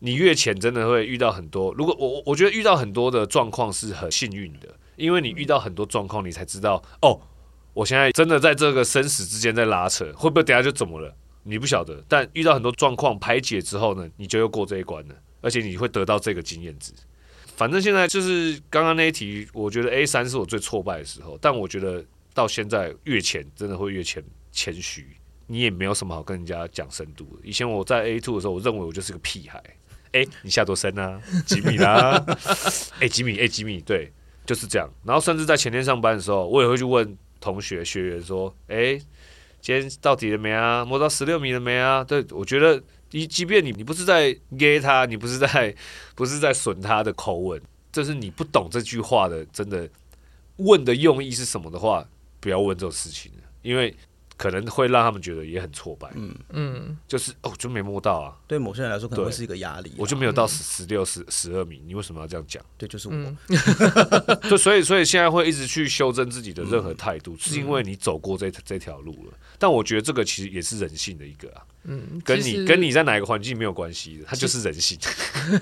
[0.00, 1.72] 你越浅，真的会遇到很多。
[1.74, 7.18] 如果我我觉得遇到很多的状况是很幸运的，因为你遇到很多状况，你才知道哦，
[7.72, 11.16] 我现在真的在这个生死之间在拉扯，会不会等下就怎么了？
[11.44, 12.04] 你不晓得。
[12.06, 16.92] 但遇到很多状况排解之后呢，你就又过这一关了，而且你会得到这个经验值。
[17.56, 24.22] 反正现在就是刚刚那一题，我觉得 A 三是我最挫败的时候，但我觉得到现在越浅，真的会越浅。
[24.54, 25.04] 谦虚，
[25.48, 27.40] 你也没有什么好跟人家讲深度的。
[27.42, 29.62] 以前我在 A two 的时候，我认为我就是个屁孩。
[30.12, 31.20] 哎、你下多深啊？
[31.44, 32.24] 几米啦？
[33.00, 33.36] 哎、几米？
[33.36, 33.80] 哎、几米？
[33.80, 34.12] 对，
[34.46, 34.88] 就是这样。
[35.02, 38.96] 然后甚至在前天上班的时候，我也会去问同学学员说：“哎、
[39.60, 40.84] 今天到底了没啊？
[40.84, 45.74] 摸到十六米了没啊？”对，我觉得，即即便你你不是在给他，你不是在
[46.14, 49.90] 不是在损他的口吻，这是你不懂这句话的，真的
[50.58, 52.06] 问的用意是什么的话，
[52.38, 53.92] 不要问这种事情，因为。
[54.36, 58.36] 可能会让他们觉得也很挫败，嗯嗯，就是哦，就没摸到啊。
[58.48, 59.92] 对某些人来说，可能会是一个压力。
[59.96, 62.62] 我就没有到十十六、十十二米，你为什么要这样讲？
[62.76, 63.14] 对，就是我。
[63.14, 63.36] 嗯、
[64.50, 69.32] 就所以，所以现在会一直去修正自己的任何态度，嗯、是因为你走过这这条路了。
[69.58, 74.98] 但我觉得这个其实也是人性的一个啊，嗯，跟你跟你在哪个环境没有关系的，它就是人性。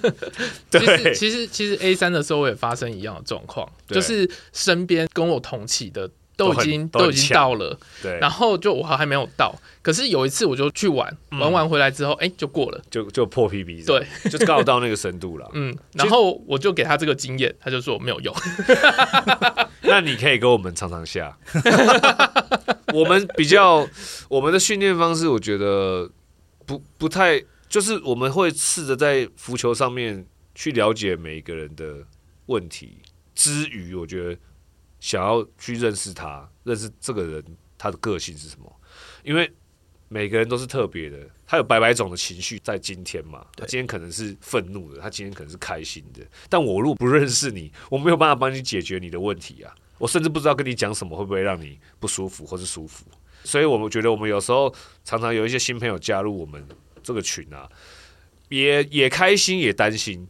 [0.71, 6.11] 对，其实其实 A 三的时候我也发生一样的状况，就是身边跟我同期的。
[6.43, 18.35] 都已经都，都已经到了，对，然后就我还没有到，可是有一次我就去玩，嗯、玩完回来之后，哎、欸，就过了，就就破 PB，对，就刚好到那个深度了， 嗯，然后我就给他这个经验，他就说没有用，
[19.83, 21.37] 那你可以跟我们尝尝下，
[22.95, 23.87] 我们比较
[24.29, 26.11] 我们的训练方式，我觉得
[26.67, 31.97] 不不太，就是我们会试着在浮球上面去了解每一个人的
[32.47, 32.99] 问题
[33.35, 34.39] 之余，我觉得。
[35.03, 37.45] 想要去认识他，认识这个人，
[37.77, 38.73] 他的个性是什么？
[39.25, 39.51] 因为
[40.07, 43.45] 每个人都是特别的，他有百百种的情绪在今天嘛。
[43.57, 46.25] 他今天可能是愤怒的，他今天可能是开心的。
[46.49, 49.75] 但我如果不认识你，我没有办法帮你解决你的问题啊。
[49.99, 53.05] 我甚至不知道跟你讲什么会不会让你不舒服或是舒服。
[53.43, 56.65] 所以我们觉得，我们有时候常常有一些新朋友加入我们
[57.03, 57.69] 这个群啊，
[58.51, 60.29] 也也开心也担心，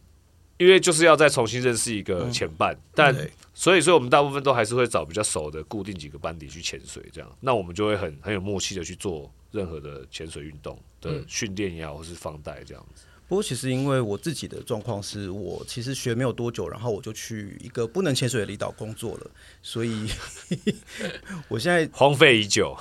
[0.57, 3.29] 因为就是要再重新认识一个前伴，嗯、但。
[3.53, 13.03] 所以，所以我们大部分都还是会找比较熟的固定几个班底去潜水，这样，那我们就会很很有默契的去做任何的潜水运动的训练也好，或是放带这样子。
[13.27, 20.09] 不过，其实因为我自己的状况是我其实学没有多久，然后我就去一个不能潜水的离岛工作了，所以
[21.47, 22.75] 我现在荒废已久。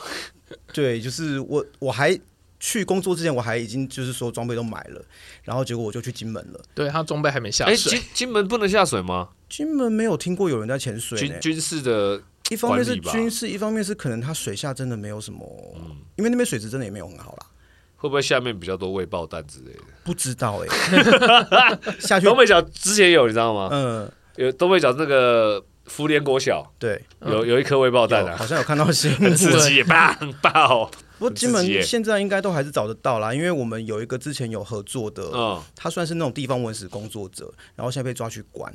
[0.72, 2.18] 对，就是我我还。
[2.64, 5.04] 去工作之前，我还已经就是说装备都买了，
[5.42, 6.60] 然后结果我就去金门了。
[6.76, 7.74] 对，他装备还没下水。
[7.74, 9.30] 哎，金金门不能下水吗？
[9.48, 11.18] 金门没有听过有人在潜水。
[11.18, 15.44] 军军事的，一方面是军事，一方面是可能他水下真的没有什么，
[15.74, 17.46] 嗯，因为那边水质真的也没有很好啦。
[17.96, 19.80] 会不会下面比较多未爆弹之类的？
[20.04, 20.68] 不知道哎。
[21.98, 23.68] 下去东北角之前有，你知道吗？
[23.72, 30.90] 嗯，有东北角那个福联国小，对，有有一颗未爆弹啊，好像有看到新闻，很刺激，棒爆。
[31.18, 38.72] 不过金门现在应该都还是找得到啦，因为我们有一个之前有合作的，嗯，他算是那种地方文史工作者，然后现在被抓去关，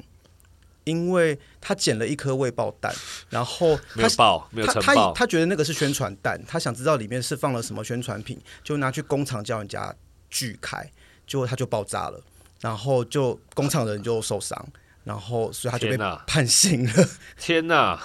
[0.86, 2.94] 因为他捡了一颗未爆弹，
[3.30, 9.94] 然后他没有爆，没有他他他觉得那个是宣传弹，他想知道里面是放了什么宣传品，就拿去工厂叫人家
[10.30, 10.90] 锯开，
[11.26, 12.22] 结果他就爆炸了，
[12.62, 14.66] 然后就工厂的人就受伤。
[15.08, 17.10] 然后所以他就被判刑了。
[17.40, 17.98] 天哪！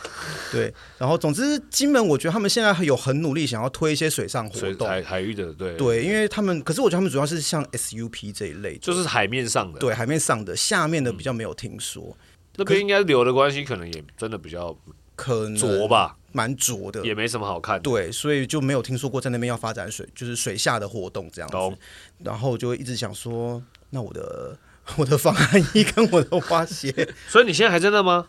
[0.52, 12.04] 对，然后总之金门，我觉得他们现在有很努力，想要推一些水上活动，海海域的，对对，因为他们，可是我觉得他们主要是像 SUP 这一类，就是海面上的，对，海面上的，下面的比较没有听说。
[12.04, 12.16] 嗯、
[12.58, 14.76] 那边应该流的关系，可能也真的比较
[15.16, 17.82] 可能浊吧，蛮浊的，也没什么好看的。
[17.82, 21.56] 对，所以就没有听说过在那边要发展水，就是水下的活动这样子。
[21.56, 21.76] 懂
[22.20, 23.60] 然后就会一直想说，
[23.90, 24.56] 那我的。
[24.96, 26.92] 我的防寒衣跟我的花鞋，
[27.28, 28.26] 所以你现在还在那吗？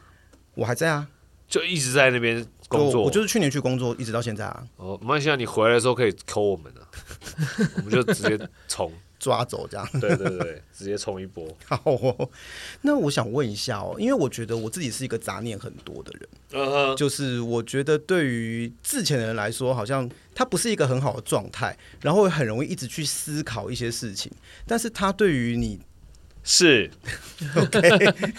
[0.56, 1.08] 我还在啊，
[1.48, 3.04] 就一直在那边工作。
[3.04, 4.63] 我就是去年去工作，一直到现在啊。
[4.78, 6.86] 哦，没关系啊，你回来的时候可以 call 我们啊，
[7.78, 9.89] 我们就直接冲抓走这样。
[10.00, 11.48] 对对对，直接冲一波。
[11.66, 12.30] 好哦，
[12.82, 24.32] 那我想问一下哦，因为我觉得我自己是一个杂念很多的人，嗯哼，就是我觉得对于之前的人来说，好像他不是一个很好的状态，然后很容易一直去思考一些事情，
[24.68, 25.80] 但是他对于你。
[26.44, 26.92] 是，
[27.56, 27.82] OK，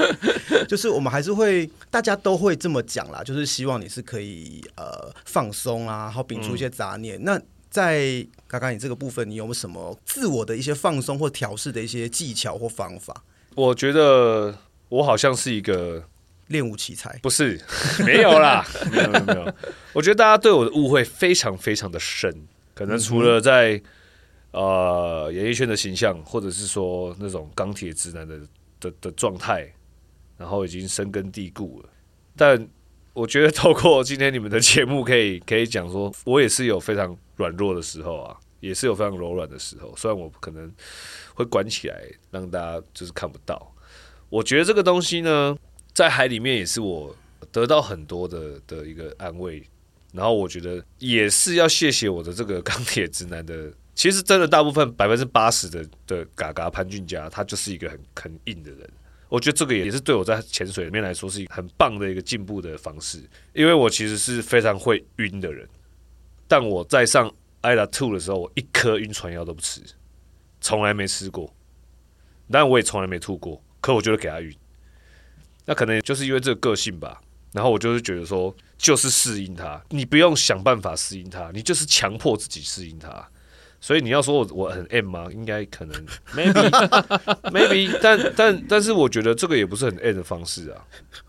[0.69, 7.19] 就是我们还是会，大家都会这么讲啦，就是希望你是可以呃放松啊，然后摒除一些杂念。
[7.19, 7.41] 嗯、那
[7.71, 13.25] 在刚刚你这个部分，你有没有什么自我的一些放松或调试的一些技巧或方法？
[13.55, 14.55] 我觉得
[14.91, 16.05] 我好像是一个
[16.49, 17.59] 练武奇才，不是，
[18.05, 19.55] 没有啦，没有没有没有。
[19.95, 23.83] 我觉得大家对我的误会非常非常的深，可能除了在。
[24.55, 28.39] 呃，演艺圈的形象，或者是说那种钢铁直男的
[28.79, 29.69] 的的状态，
[30.39, 31.89] 然后已经深根蒂固了。
[32.37, 32.69] 但
[33.13, 39.93] 我觉得透过今天你们的节目，可以 可以讲说，我也是有非常软弱的时候啊，也是有非常柔软的时候。
[39.97, 40.73] 虽然我可能
[41.35, 43.75] 会关起来，让大家就是看不到。
[44.31, 45.59] 我觉得这个东西呢，
[45.93, 47.13] 在海里面也是我
[47.51, 49.61] 得到很多的的一个安慰。
[50.13, 53.73] 然后我觉得也是要谢谢我的这个钢铁直男的。
[53.95, 58.91] 其实真的，大部分百分之八十的的嘎嘎潘俊佳，他就是一个很很硬的人。
[59.29, 63.23] 我觉得这个也是对我在潜水里面来说是一个很棒的一个进步的方式。
[63.53, 65.69] 因为我其实是非常会晕的人，
[66.47, 69.81] 但我在上 IDA Two 的时候，我一颗晕船药都不吃，
[70.61, 71.53] 从来没吃过。
[72.51, 74.55] 但我也从来没吐过，可我觉得给他晕。
[75.65, 77.21] 那可能就是因为这个个性吧。
[77.53, 83.29] 然后我就是觉得说，就是适应他，你不用想办法适应他，你就是强迫自己适应他。
[83.85, 85.27] 所以你要说我我很 M 吗？
[85.31, 85.95] 应该可能
[86.35, 86.71] maybe
[87.53, 90.81] maybe，但但但是我觉得这个也不是很 M 的方式啊。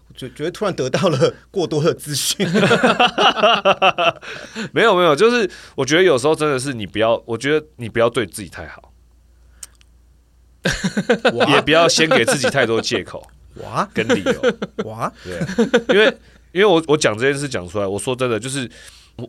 [0.07, 2.47] 我觉觉得突然得到了过多的资讯。
[4.71, 8.93] 没有没有，就是我觉得有时候真的是你不要，我觉得你不要对自己太好，
[11.49, 13.21] 也不要先给自己太多借口
[13.55, 15.11] 哇跟理由哇。
[15.25, 15.41] 对，
[15.93, 16.05] 因为
[16.53, 18.71] 因为我我讲这件事讲出来，我说真的，就是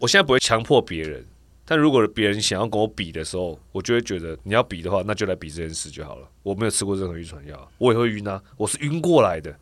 [0.01, 1.27] 我现在不会强迫别人。
[1.69, 6.29] 但如果别人想要跟我比的时候，我就会觉得你要比的话，那就来比这件事就好了。
[6.45, 9.53] 我没有吃过任何晕船药，我也会晕啊，我是晕过来的。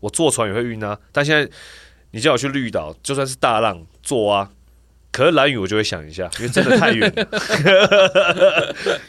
[0.00, 0.98] 我坐船也会晕啊。
[1.12, 1.50] 但现在
[2.10, 4.50] 你叫我去绿岛，就算是大浪坐啊，
[5.10, 7.24] 可是兰屿我就会想一下，因为真的太远了。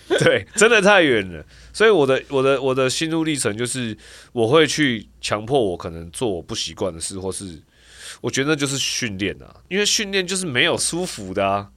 [0.20, 1.46] 对，真的太远了。
[1.74, 3.98] 所以我的我的我的心路历程就是，
[4.32, 7.62] 我会去强迫我可能做我不习惯的事，或是
[8.22, 11.70] 我觉得那就是训练啊，因为训练就是没有舒服的啊。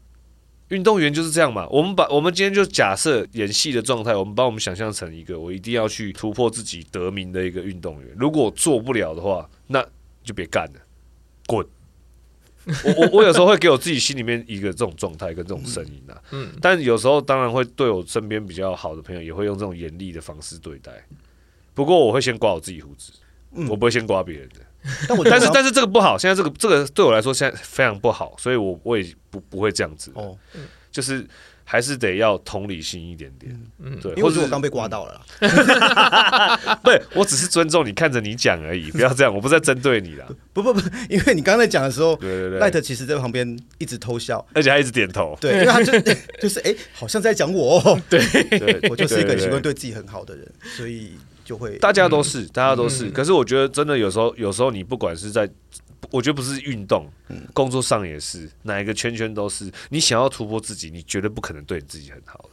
[0.75, 8.11] 运动员就是这样嘛，我们把我们今天就假设演戏的状态，我们把我们想象成一个我一定要去突破自己得名的一个运动员。
[8.17, 9.85] 如果做不了的话，那
[10.23, 10.81] 就别干了，
[11.47, 11.65] 滚！
[12.67, 20.91] 我我我有时候会 给我自己心里面一个这种状态跟这种声音啊，嗯，但有时候当然会对我身边比较好的朋友也会用这种严厉的方式对待。
[21.75, 23.13] 不过我会先刮我自己胡子，
[23.69, 24.57] 我不会先刮别人的。
[25.09, 30.13] 但我但是但是这个不好，现在这个这个对我来说现在非常不好，所以我我也不不会这样子。
[30.15, 30.37] 哦，
[30.93, 31.27] 就是
[31.65, 35.21] 还是得要同理心一点点，嗯，对，或者我刚被刮到了，
[36.85, 45.93] 不，我只是尊重你，看着你讲而已，不要这样，我不是在针对你啦， 不不不，因为你刚才讲的时候，对对对，赖特其实在旁边一直偷笑，而且还一直点头，对，因为他就
[46.41, 48.21] 就是哎，好像在讲我，对，
[48.91, 51.13] 我就是一个习惯对自己很好的人，所以。
[51.45, 53.09] 就会，大家都是，嗯、大家都是。
[53.09, 55.49] 嗯、可是我觉得，真的有时候，有时候你不管是在，
[56.11, 59.71] 我觉得不是运动，嗯、工作上也是，哪一个圈圈都是。
[59.91, 62.49] 你想要突破自己，你绝对不可能对你自己很好，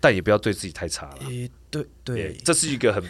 [0.00, 1.28] 但也不要对自己太差了。
[1.30, 3.02] 欸、对对，这是一个很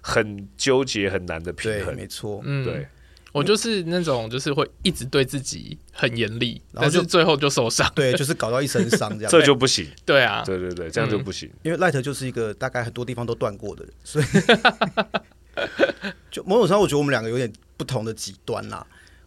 [0.00, 1.96] 很纠结、很难的平衡。
[1.96, 2.86] 没错，嗯，对。
[3.32, 7.90] 我就是那种，就是会一直对自己很严厉，然后就最后就受伤。
[7.94, 9.86] 对，就是搞到一身伤这样， 这就不行。
[10.04, 11.50] 对啊，对对对，这样就不行。
[11.62, 14.24] 因为赖特就是一个大概很多地方都断过的人，所以
[16.30, 18.84] 就某种程度，我觉得我们两个有点不同的极端啦。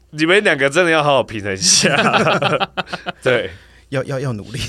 [0.10, 2.72] 你们两个真的要好好平衡一下。
[3.22, 3.52] 对，
[3.90, 4.60] 要要要努力。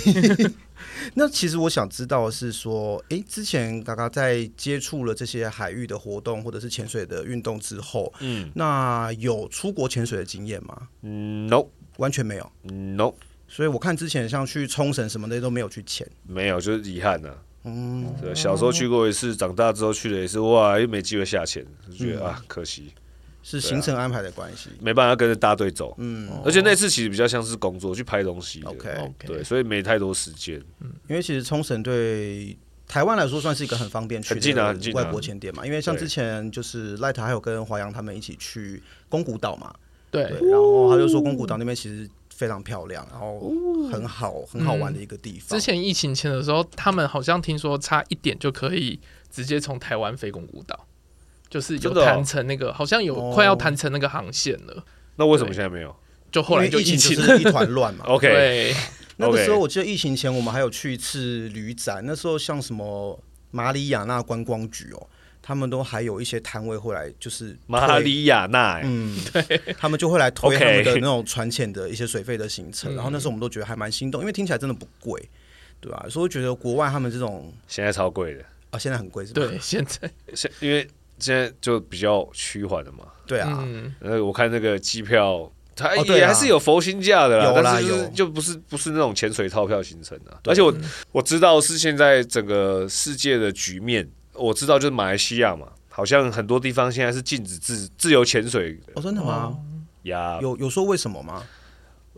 [1.15, 10.89] 那其实我想知道的是说，哎，之前嘎嘎在接触了这些海域的活动或者是潜水的运动之后，嗯，那有出国潜水的经验吗？
[11.03, 11.65] 嗯，no，
[11.99, 13.13] 完全没有，no。
[13.49, 17.29] 所以我看之前像去冲绳什么的都没有去潜，没有，就是遗憾呢。
[17.65, 22.93] 嗯，对，小时候去过一次，长大之后去了一次，哇，又没机会下潜，就觉得啊，可惜。
[23.43, 25.95] 是行程安排的关系，没办法跟着大队走。
[25.99, 28.63] 嗯，而且那次其实比较像是工作，去拍东西。
[28.63, 30.63] OK，对，所以没太多时间。
[30.81, 35.67] 嗯，因为其实冲绳对台湾来说算是一个很方便去的外国前点嘛。
[35.67, 39.75] 因为像之前就是 Light 还有跟华阳他们一起去宫古岛嘛。
[40.11, 40.23] 对。
[40.23, 43.53] 然后他就说宫古岛那边其实非常漂亮，然后
[43.91, 45.59] 很好很好玩的一个地方。
[45.59, 50.87] 之前疫情前的时候，他们好像听说差一点就可以直接从台湾飞宫古岛。
[51.53, 54.83] 就是有谈成那个，哦、好像有快要谈成那个航线了。
[55.17, 55.95] 那为什么现在没有？
[56.31, 58.07] 就后来就疫情就是一团乱嘛。
[58.09, 58.75] OK，对
[59.19, 65.07] 那个时候我记得疫情前我们还有去一次旅展，那时候像什么马里亚纳观光局哦，
[65.43, 72.95] 他们都还有一些摊位会来，就是马里亚纳，嗯， 对，他们就会来推他们的那种船潜的一些水费的行程。
[72.95, 75.29] 然后那时候我们都觉得还蛮心动，因为听起来真的不贵，
[75.83, 76.09] 对吧、啊？
[76.09, 79.43] 所以我觉得国外他们这种现在超贵的啊，现在很贵是吧？
[79.43, 80.89] 对，现在现因为。
[81.23, 83.65] 现在就比较趋缓了嘛，对啊，
[84.01, 90.37] 呃，我看那个机票，它也还是有佛心价的啦，有啦，有，就不是不是那种潜水套票行程的。
[90.45, 90.75] 而且我
[91.13, 98.79] 我知道是现在整个世界的局面，我知道就是马来西亚嘛，好像很多地方现在是禁止自自由潜水。
[98.95, 99.57] 哦，真的吗？
[100.03, 101.45] 呀，有有说为什么吗？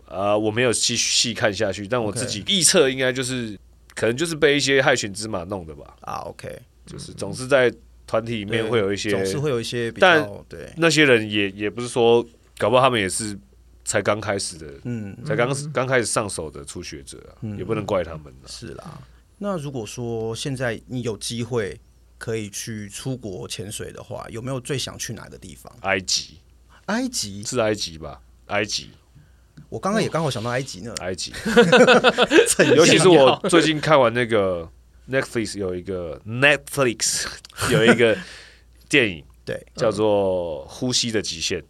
[0.08, 3.58] 呃，我没有细细看下去，但我自己预测应该就是
[3.94, 5.94] 可能就是被一些害群之马弄的吧。
[6.00, 7.70] 啊，OK，就是总是在。
[8.06, 12.24] 团体里面会有一些，总是会有一些比，但对那些人也也不是说，
[12.58, 13.36] 搞不好他们也是
[13.84, 18.32] 才刚开始的，嗯，才刚刚开始上手的初学者啊，也不能怪他们。
[18.46, 19.00] 是啦，
[19.38, 21.80] 那如果说现在你有机会
[22.18, 25.72] 可以去出国潜水的话，有没有最想去哪个地方？
[25.80, 26.38] 埃及，
[26.86, 28.20] 埃及是埃及吧？
[28.46, 28.90] 埃及，
[29.70, 30.94] 我刚刚也刚好想到埃及呢。
[31.00, 31.32] 埃及，
[32.76, 34.70] 尤其是我最近看完那个。
[35.10, 37.26] Netflix 有一个 Netflix
[37.70, 38.16] 有一个
[38.88, 41.60] 电影，对，叫做《呼吸的极限》。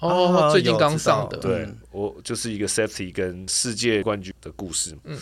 [0.00, 1.38] 哦，最近刚上的。
[1.38, 4.94] 对，我就是一个 Safety 跟世界冠军的故事。
[5.04, 5.18] 嗯，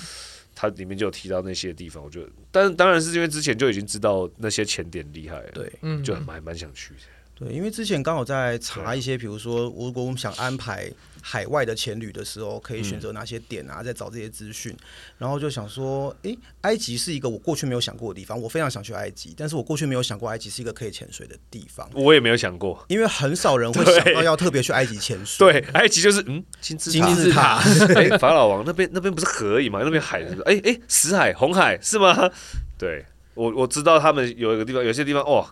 [0.54, 7.00] 它里面就有提到那些地方，我觉得，但当然是因为之前就已经知道那些前点厉害了，对，就还蛮蛮想去的。
[7.42, 10.90] 对，因为之前刚好在查一些，比如说，如果我们想安排
[11.20, 13.82] 海外的潜旅的时候，可以选择哪些点啊？
[13.82, 14.76] 在找这些资讯，
[15.18, 21.88] 然后就想说，诶，埃及是一个我过去没有想过的地方，我非常想去埃及，但是我过去没有想过埃及是一个可以潜水的地方。
[21.94, 25.52] 我也没有想过，因为很少人会 想到要特别去埃及潜水。
[25.52, 27.60] 对，埃及就是嗯，金字金字塔，
[27.94, 29.80] 哎，法老王那边那边不是河而已嘛？
[29.82, 32.30] 那边海是哎哎，死海、红海是吗？
[32.78, 35.48] 对，我我知道他们有一个地方，有些地方哇。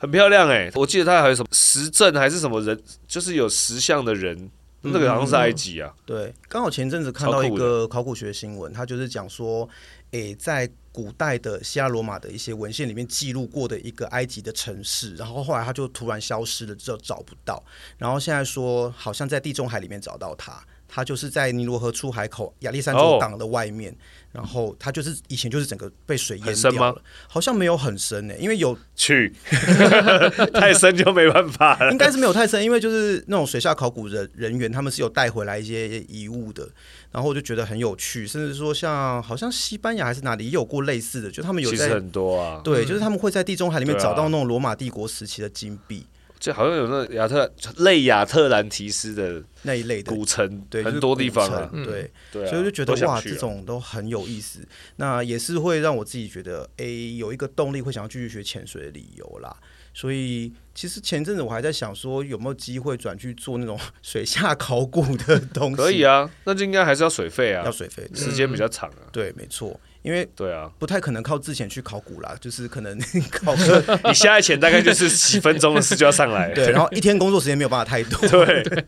[0.00, 4.34] 很漂亮哎、欸，我记得它还有什么石阵还是什么人，就是有石像的人，
[4.82, 5.92] 嗯、那个好像是埃及啊。
[6.06, 9.68] 对，刚好前阵子看到一个考古学新闻，他就是讲说，
[10.12, 17.62] 诶、欸，在古代的希腊罗马的一些文献里面记录过的一个埃及的城市，然后后来他就突然消失了，就找不到，
[17.98, 20.64] 然后现在说好像在地中海里面找到它。
[20.92, 23.94] 它就是在尼罗河出海口亚历山大港的外面，
[24.32, 29.32] 然后它就是以前就是整个被水淹掉了，好像没有很深呢，因为有去。
[30.52, 36.68] 太深就没办法了，应该是没有太深，因为就是那种水下考古的人员，他们是有带回来一些遗物的，
[37.12, 46.04] 然后我就觉得很有趣，甚至说像好像西班牙还是哪里也有过类似的，就他们有在很多啊，对，就是他们会在地中海里面找到那种罗马帝国时期的金币。
[46.40, 54.66] 就好像有那亚特类亚特兰提斯的那一类的古城，对，很多地方啊，对，对，所以就觉得哇，这种都很有意思。
[54.96, 56.84] 那也是会让我自己觉得，哎，
[57.18, 59.54] 有一个动力会想要继续学潜水的理由啦。
[59.92, 65.76] 所以其实前阵子我还在想说，有没有机会转去做那种 水下考古的东西？
[65.76, 69.10] 可以啊，那就应该还是要水费啊，要水费，时间比较长啊。
[69.12, 69.78] 对，没错。
[70.02, 72.98] 因为对啊，不太可能靠自潜去考古啦， 就是可能
[73.30, 78.84] 考个你下来潜大概就是几分钟的事就要上来， 对，然后一天工作时间没有办法太多，对，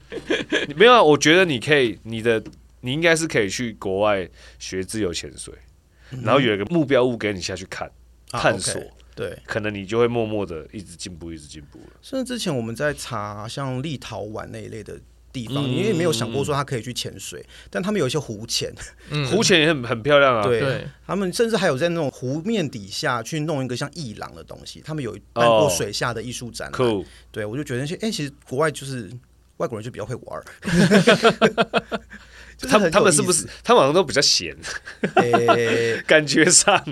[0.68, 1.02] 你没有啊？
[1.02, 2.42] 我觉得你可以，你的
[2.80, 5.52] 你应该是可以去国外学自由潜水，
[6.22, 7.90] 然后有一个目标物给你下去看
[8.30, 8.82] 探索，
[9.14, 11.92] 对，可能你就会默默的一直进步，一直进步了。
[12.00, 14.98] 甚至之前我们在查像立陶宛那一类的。
[15.32, 18.70] 地方，因为也没有想过说他可以去潜水，嗯、但他们有一些湖潜，
[19.30, 20.42] 湖潜也很很漂亮啊。
[20.42, 26.70] 对，对他们甚至还有在那种湖面底下去弄一个像艺廊的东西，他们有办过水下的艺术展
[27.30, 29.10] 对，我就觉得那些，哎、欸，其实国外就是
[29.56, 30.44] 外国人就比较会玩儿。
[32.68, 34.56] 他们他们是不是他们好像都比较闲？
[35.16, 36.84] 欸、 感觉上。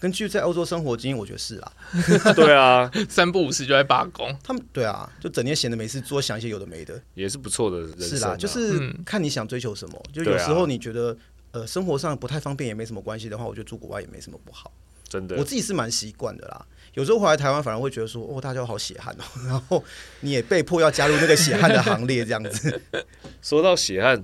[0.00, 1.72] 根据在欧洲生活经验，我觉得是啊。
[2.36, 4.34] 对啊，三不五时就在罢工。
[4.42, 8.06] 他们对啊，就整天闲的没事做，想一些有的没的，也是不错的人啊。
[8.06, 10.02] 是啦，就是看你想追求什么。
[10.12, 11.16] 就有时候你觉得
[11.50, 14.72] 呃生活上不太方便也没什么关系的话，我觉得住国外也没什么不好。
[15.08, 16.66] 真的，我自己是蛮习惯的啦。
[16.94, 19.82] 有时候回来台湾反而会觉得说，哦，大家好血汗哦， 然后
[20.20, 22.80] 你也被迫要加入那个血汗的行列，这样子。
[23.42, 24.22] 说到血汗，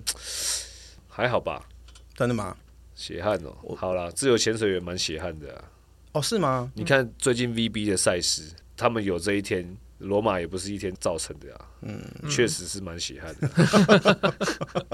[1.09, 1.67] 还好吧？
[2.15, 2.57] 真的吗？
[2.95, 5.65] 血汗哦，好啦，自由潜水员蛮血汗的啊。
[6.13, 6.71] 哦，是吗？
[6.75, 8.45] 你看最近 VB 的赛事，
[8.77, 11.61] 他们有这一天，罗马也不是一天造成的啊。
[11.83, 14.35] 嗯，确实是蛮血汗的，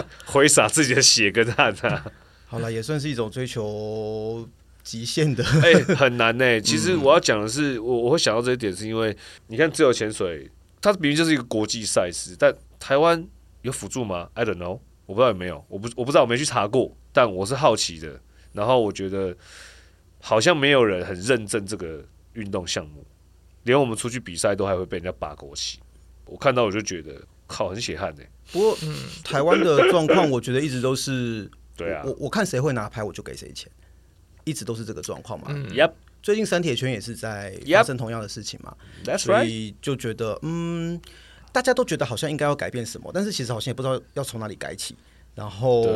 [0.24, 2.04] 挥洒自己的血跟汗啊。
[2.46, 4.48] 好了，也算是一种追求
[4.82, 5.44] 极限的。
[5.62, 6.60] 哎、欸，很难呢、欸。
[6.60, 9.16] 其实我要讲的是，我我会想到这一点，是因为
[9.48, 13.24] 你看自由潜水，它明明就是一个国际赛事，但台湾
[13.62, 18.20] 有辅助吗？I don't know，我不知道有没有，我不我不知道，我没去查过，但我是好奇的。
[18.52, 19.36] 然后我觉得。
[20.22, 22.04] 好像没有人很认证这个
[22.34, 23.02] 运动项目，
[23.62, 25.78] 连我们出去比赛都还会被人家拔国旗。
[26.26, 28.22] 我看到我就觉得靠，很血汗呢。
[28.52, 28.94] 不过，嗯，
[29.24, 33.72] 台湾的状况，我觉得一直都是，对啊，我我看谁会拿牌，我就给谁钱，
[34.44, 35.46] 一直都是这个状况嘛。
[35.48, 35.92] 嗯，Yep，
[36.22, 38.76] 最近三铁圈也是在发生同样的事情嘛。
[39.02, 41.00] That's right，所以就觉得，嗯，
[41.50, 44.94] 大家都觉得好像应该要改变什么，但是其实好像也不知道要从哪里改起。
[45.34, 45.86] 然后。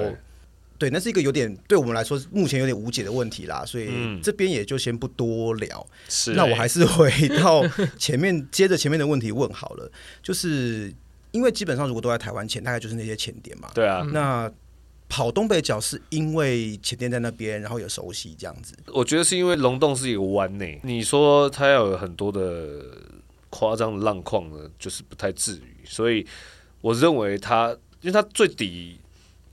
[0.77, 3.89] 对，那是一个有点对我们来说目前有点无解的问题啦，所以
[4.20, 5.87] 这边也就先不多聊。
[6.09, 7.11] 是、嗯，那我还是回
[7.41, 7.62] 到
[7.97, 9.91] 前面，接着前面的问题问好了。
[10.20, 10.93] 就是
[11.31, 13.70] 因为基本上如果都在台湾前，大概就是那些前点嘛。
[13.72, 14.05] 对啊。
[14.12, 14.51] 那
[15.09, 18.75] 跑东北角是因为潜点在那边，然后有熟悉这样子。
[18.89, 22.85] 我觉得是因为龙洞是一个湾内，你说它要有很多的
[23.49, 25.85] 夸张的浪况呢，就是不太至于。
[25.85, 26.27] 所以
[26.81, 27.70] 我认为它，
[28.01, 28.99] 因为它最底。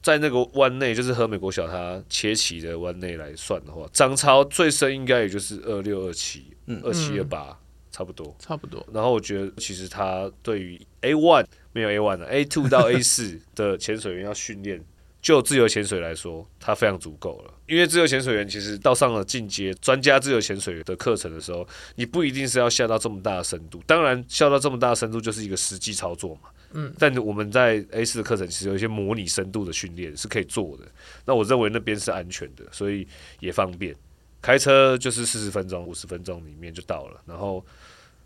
[0.02, 7.58] 在那个湾内，就是和美国小他切齐的湾内来算的话，涨潮最深应该也就是二六二七，嗯，二七二八，
[7.92, 8.86] 差不多，差不多。
[8.92, 14.84] 然后我觉得，其实他对于 A one 没有 A one 的 A two 到 A 四的潜水员要训练，
[15.22, 17.54] 就自由潜水来说，它非常足够了。
[17.68, 26.50] 因为自由潜水员其实到上了进阶专家自由潜水员的课程的时候，你不一定是要下到这么大的深度，当然下到这么大的深度就是一个实际操作嘛。
[26.74, 30.86] 嗯，但我们在 A 四的课程其实有一些模拟深度的训练是可以做的。
[31.26, 33.08] 那我认为那边是安全的，所以
[33.40, 33.96] 也方便。
[34.42, 37.64] 开车就是四十分钟、五十分钟里面就到了，然后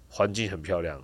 [0.07, 1.03] 环境很漂亮。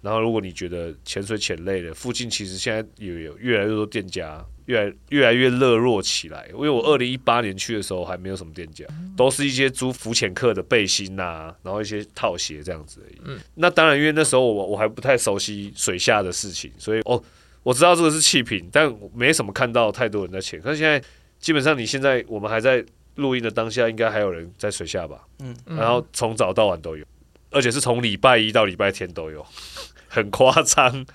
[0.00, 4.44] 然后如果你觉得潜水潜累了，附近其实现在有有越来越多店家。
[4.68, 8.84] 越来越来越热络起来，因为我二零一八年去的时候还没有什么店家，
[9.16, 13.18] 都是一些租浮潜客的背心呐、啊，然后一些套鞋这样子而已。
[13.24, 17.18] 嗯，那当然，因为那时候我我还不太熟悉水下的事情，所以哦，
[17.62, 20.60] 我知道这个是气瓶，但没什么看到太多人在潜。
[20.60, 21.02] 可是现在
[21.38, 22.84] 基本上，你现在我们还在
[23.14, 25.26] 录音的当下，应该还有人在水下吧？
[25.38, 27.02] 嗯，然后从早到晚都有，
[27.50, 29.44] 而且是从礼拜一到礼拜天都有，
[30.08, 31.06] 很夸张。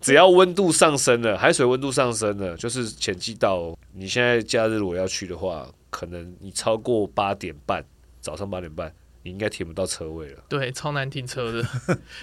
[0.00, 3.74] 只要温度上升了，海水温度上升了，就是潜季到。
[3.94, 7.82] 你现在假日如果要去的话，可能你超过八点半，
[8.20, 10.44] 早上八点半，你应该停不到车位了。
[10.48, 11.60] 对，超难停车的。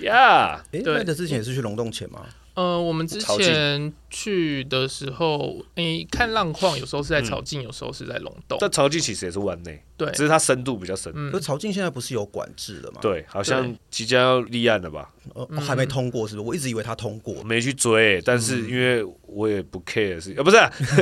[0.02, 2.24] 呀 Yeah，哎，那之前也是去龙洞前吗？
[2.54, 8.58] 呃，我们之前去的时候，你看浪况，有时候是在潮境，有时候是在龙洞。
[8.60, 11.14] 但潮境其实也是湾内，对，只是它深度比较深。
[11.32, 13.00] 可潮境现在不是有管制了吗？
[13.02, 15.10] 对，好像即将要立案了吧？
[15.34, 16.48] 呃，还没通过，是不是？
[16.48, 18.22] 我一直以为它通过，没去追。
[18.26, 20.58] 但是因为我也不 care 是，呃，不是，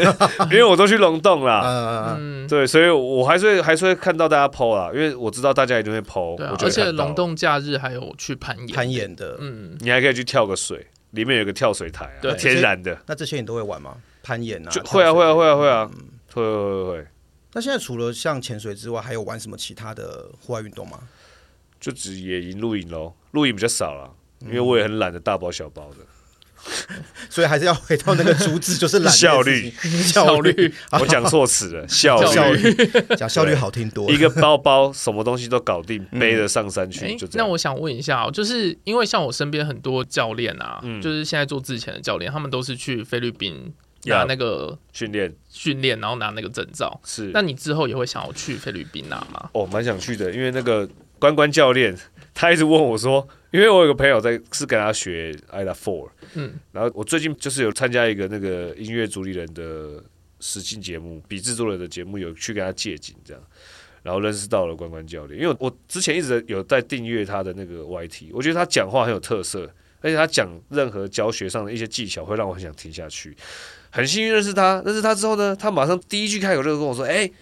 [0.51, 2.15] 因为我都去龙洞啦。
[2.19, 6.37] 嗯，对，所以我还是还是会看到大家 PO 啦，因为我知道大家一定会 PO。
[6.63, 10.85] 而且龙洞假日还有去攀岩，攀岩的，嗯，你还可以去跳个水。
[11.11, 12.99] 里面有个跳水台天然的。
[13.07, 13.97] 那这些你都会玩吗？
[14.21, 14.71] 攀岩啊？
[14.85, 15.91] 会啊，会啊，会啊，会啊，
[16.33, 17.07] 会会会会。
[17.53, 20.99] 那现在除了像潜水之外，还有玩什么其他的户外运动吗？
[21.79, 23.13] 就只野营、露营喽。
[23.31, 25.97] 露营比较少了，因为我也很懒得大包小包的。
[27.29, 29.71] 所以还是要回到那个主旨，就是懒 效率，
[30.03, 30.73] 效率。
[30.91, 32.19] 我讲错词了， 效
[32.53, 32.73] 率，
[33.17, 34.09] 讲效率好听多。
[34.11, 37.45] 一个包包，什么东西都搞定，背着上山去，就这样。
[37.45, 43.73] 那我想问一下，就是因为像我身边很多教练啊，就是现在做之前的教练，他们都是去菲律宾
[44.05, 45.33] 拿那个训练。
[45.49, 46.99] 训练，然后拿那个证照。
[47.03, 49.49] 是，那你之后也会想要去菲律宾拿吗？
[49.53, 50.87] 哦，蛮想去的，因为那个
[51.17, 51.95] 关关教练
[52.39, 53.27] 他一直问我说。
[53.51, 60.03] 因为我有个朋友在是跟他学 IDA Four，嗯，然后我最近就是有参加一个那个音乐主理人的
[60.39, 63.41] 实境节目，比制作人的节目，有去跟他借景这样，
[64.03, 65.41] 然后认识到了关关教练。
[65.41, 69.67] 因为我之前一直有在订阅他的那个 YT，我觉得他讲话很有特色，
[70.01, 73.35] 而且他讲任何教学上的一些技巧会让我很想听下去。
[73.89, 77.33] 很幸运认识他，认识他之后呢，他马上第一句开口就跟我说：“哎、欸，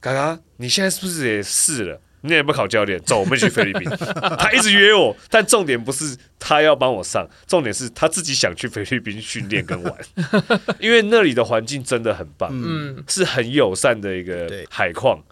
[0.00, 2.00] 嘎嘎，你现在是不是也试了？
[2.24, 3.88] 你也不考教练，走，我们去菲律宾。
[4.38, 9.94] ”他一直约我，但重点不是他要帮我上，重点是他自己想去菲律宾训练跟玩，
[10.80, 15.22] 因为那里的环境真的很棒，嗯，是很友善的一个海况，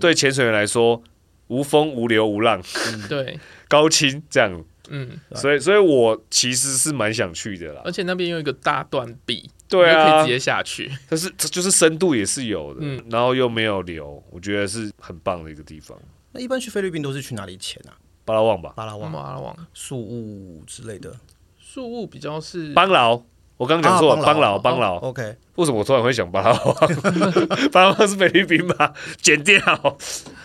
[0.00, 1.02] 对潜水员来说，
[1.48, 2.62] 无风无流无浪，
[3.08, 3.38] 对，
[3.68, 4.64] 高清这样。
[4.90, 7.82] 嗯，所以，所以我其实是蛮想去的啦。
[7.84, 10.90] 而且那边有一个大断壁，对啊，可以直接下去。
[11.10, 15.94] 但是，就是深度也是有的，嗯，然后又没有流，我觉得是很棒的一个地方。
[16.38, 17.98] 那一般去菲律宾都是去哪里潜啊？
[18.24, 21.12] 巴拉望吧，巴拉望，巴拉望，宿雾之类的。
[21.60, 23.20] 宿雾比较是邦劳，
[23.56, 24.98] 我刚刚讲错了，邦劳，邦劳。
[24.98, 26.74] OK，为什么我突然会想巴拉望？
[27.72, 28.94] 巴拉望是菲律宾吧？
[29.20, 29.58] 剪掉。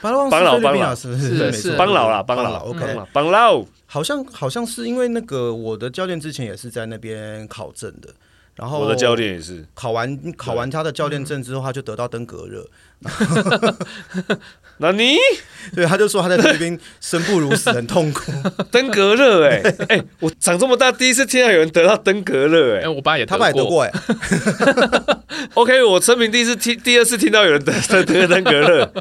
[0.01, 0.95] 巴拉望是菲律宾啊？
[0.95, 1.51] 是不是？
[1.51, 2.65] 是邦劳啦，邦劳。
[2.65, 3.63] OK，邦劳。
[3.85, 8.09] 好像好像是因为那个我的教练之前也是在那边考证的，
[8.55, 12.67] 然后我的教练也是考完考完他的教练证之后，他就得到登革热。
[14.77, 15.17] 那你
[15.75, 18.31] 对他就说他在那边生不如死，很痛苦。
[18.71, 23.91] 登革热哎哎，我长这么大第一次听到有人得到登革热哎、欸，我爸也他爸也得过哎。
[25.55, 27.73] OK，我生平第一次听第二次听到有人得
[28.03, 28.93] 得登革热。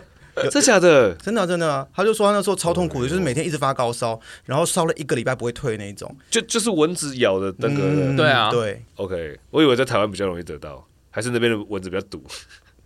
[0.51, 1.15] 真假的？
[1.17, 1.87] 真的真的啊！
[1.95, 8.17] 他就说他那时候超痛苦的，就是每天一直发高烧，然后烧了一个礼拜不会退那一种，就就是蚊子咬的那个、嗯。
[8.17, 8.83] 对啊，对。
[8.97, 12.23] OK，我以为在台湾比较容易得到，还是那边的蚊子比较毒？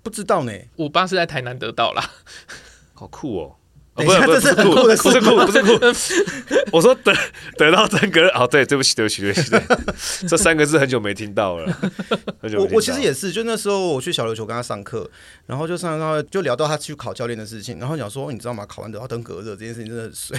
[0.03, 0.53] 不知道呢。
[0.76, 2.11] 我爸是在台南得到啦，
[2.94, 3.57] 好酷哦。
[3.97, 5.70] 不是不是酷，不是酷，不是酷。
[6.70, 7.14] 我说得
[7.57, 9.62] 得到登革热，哦，对，对不起，对不起，对不起，对，
[10.28, 11.74] 这三个字很久没听到了。
[12.59, 15.09] 我我其实也是，就那时候我去小琉球跟他上课，
[15.47, 18.66] 然后就上到就聊到他去考教练的事情，然后讲说，你知道吗？
[18.68, 20.38] 考完得到登革热这件事情真的很衰，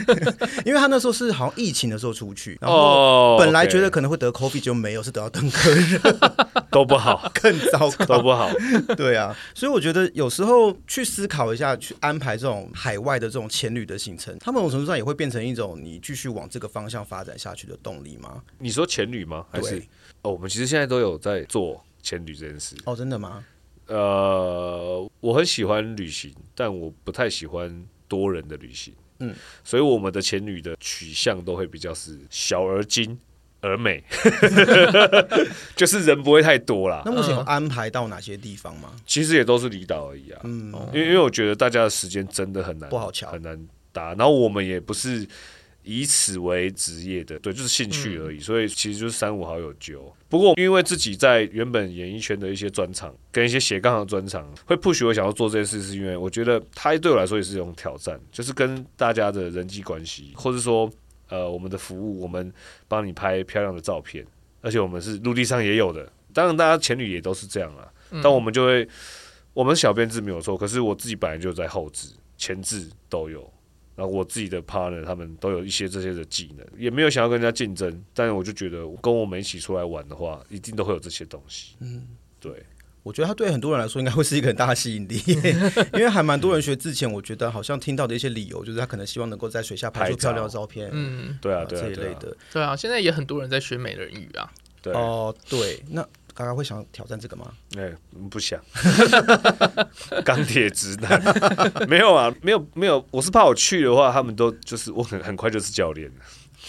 [0.66, 5.98] 因为他那时候是好像疫情的时候出去，然后本来觉得可能会得 COVID 就没有，是得到登革热，
[6.70, 8.50] 都不好，更糟糕，都不好。
[8.96, 12.68] 对啊，所以我觉得有时候去思考一下，去安排这种。
[12.74, 18.42] 海外的这种潜旅的行程，它某种程度上也会变成一种你继续往这个方向发展下去的动力吗？
[18.58, 19.46] 你说潜旅吗？
[19.50, 19.82] 还是
[20.22, 22.76] 哦，我们其实现在都有在做潜旅这件事。
[22.84, 23.44] 哦，真的吗？
[23.86, 28.94] 呃，我很喜欢旅行，但我不太喜欢多人的旅行。
[29.18, 29.34] 嗯，
[29.64, 33.18] 所以我们的前旅的取向都会比较是小而精
[33.62, 34.02] 而美，
[35.76, 37.02] 就是人不会太多啦。
[37.04, 38.90] 那目前有安排到哪些地方吗？
[39.06, 40.40] 其实也都是离岛而已啊。
[40.44, 43.58] 嗯，因为因为我觉得大家的时间真的很难，不好乔，很难
[43.92, 44.14] 搭。
[44.14, 45.26] 然后我们也不是
[45.82, 48.38] 以此为职业的，对，就是兴趣而已。
[48.38, 50.10] 嗯、所以其实就是三五好友揪。
[50.28, 60.90] 不过因为自己在原本演艺圈的一些专场跟一些斜杠的专场，会 push 我想要做这件事，是因为我觉得它对我来说也是一种挑战，就是跟大家的人际关系，或者说。
[61.30, 62.52] 呃，我们的服务，我们
[62.86, 64.26] 帮你拍漂亮的照片，
[64.60, 66.12] 而且我们是陆地上也有的。
[66.34, 67.90] 当然，大家前旅也都是这样啊。
[68.22, 68.86] 但我们就会，
[69.52, 73.50] 我们小编制没有错，可是我自己本来就在后置、前置都有。
[73.96, 78.02] 然后我自己的 partner 他们都有一些这些的技能，也没有想要跟人家竞争。
[78.14, 81.76] 但是我就觉得，跟我们一起出来玩的话，一定都会有这些东西。
[81.80, 82.06] 嗯，
[82.40, 82.52] 对。
[83.02, 85.22] 我觉得他对很多人来说应该会是一个很大的吸引力，
[85.94, 94.50] 因为还蛮多人学之前，我觉得好像听到的一些理由，就是他可能希望能够在水下拍出漂亮的照片，嗯，对啊，对啊，这一类的，对啊，现在也很多人在学美人鱼啊，
[94.82, 94.92] 对。
[94.92, 96.02] 哦，对，那
[96.34, 97.50] 刚刚会想挑战这个吗？
[97.76, 97.92] 哎，
[98.30, 98.60] 不想，
[100.24, 101.20] 钢铁直男，
[101.88, 106.14] 没有啊，没有没有，我是怕我去的话，他们都就是我很很快就是教练了。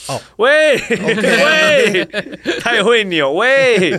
[0.07, 1.45] 哦，喂，okay.
[1.45, 2.05] 喂，
[2.59, 3.91] 太会扭，喂，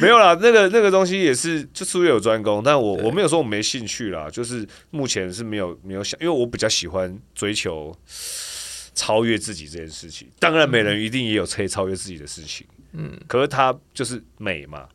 [0.00, 7.96] 没有啦，那个那个东西也是，就术业有专攻，但我我没有说我没兴趣啦，就是目前是没有没有想，因为我比较喜欢追求
[8.94, 10.28] 超越自己这件事情。
[10.38, 14.86] 当然，美人一定也有可以超越自己的事情，嗯，可是它就是美嘛，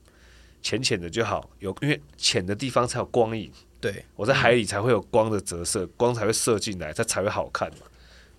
[0.61, 7.87] 浅浅的就好，有因为浅的地方才有光影，对，我在海里才会有光的折射，光才会射进来，它才会好看嘛。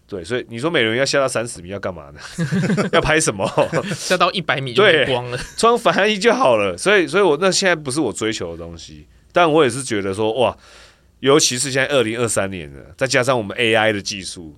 [0.07, 2.21] 对，所以你说美人鱼要下到三十米要干嘛呢？
[2.93, 3.51] 要拍什么？
[3.97, 6.77] 下到一百米就没光了，穿防衣就好了。
[6.77, 10.57] 所以，所以我那现在不是我追求的东西，但我也是觉得说，哇，
[11.21, 14.55] 尤其是现在二零二三年了，再加上我们 AI 的技术，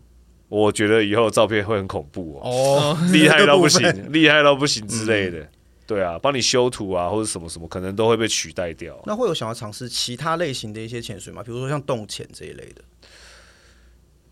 [0.49, 3.83] 我觉得以后照片会很恐怖哦，哦，厉害到不行，
[4.13, 5.39] 厉害到不行之类的。
[5.39, 5.49] 嗯、
[5.87, 9.01] 对啊，帮你修图啊，或者什么什么，可能都会被取代掉。
[9.07, 11.41] 那会有想要尝试其他类型的一些潜水吗？
[11.45, 12.83] 比如说像洞潜这一类的。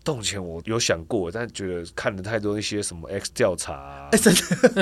[0.05, 4.09] 洞潜我有想过，但觉得看了太多一些什么 X 调查、啊，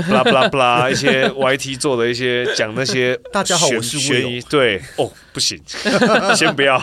[0.10, 5.58] 巴拉巴拉巴拉一些 YT 做的一些讲那些 大家好，我是悬疑，对哦，不行，
[6.36, 6.78] 先不要，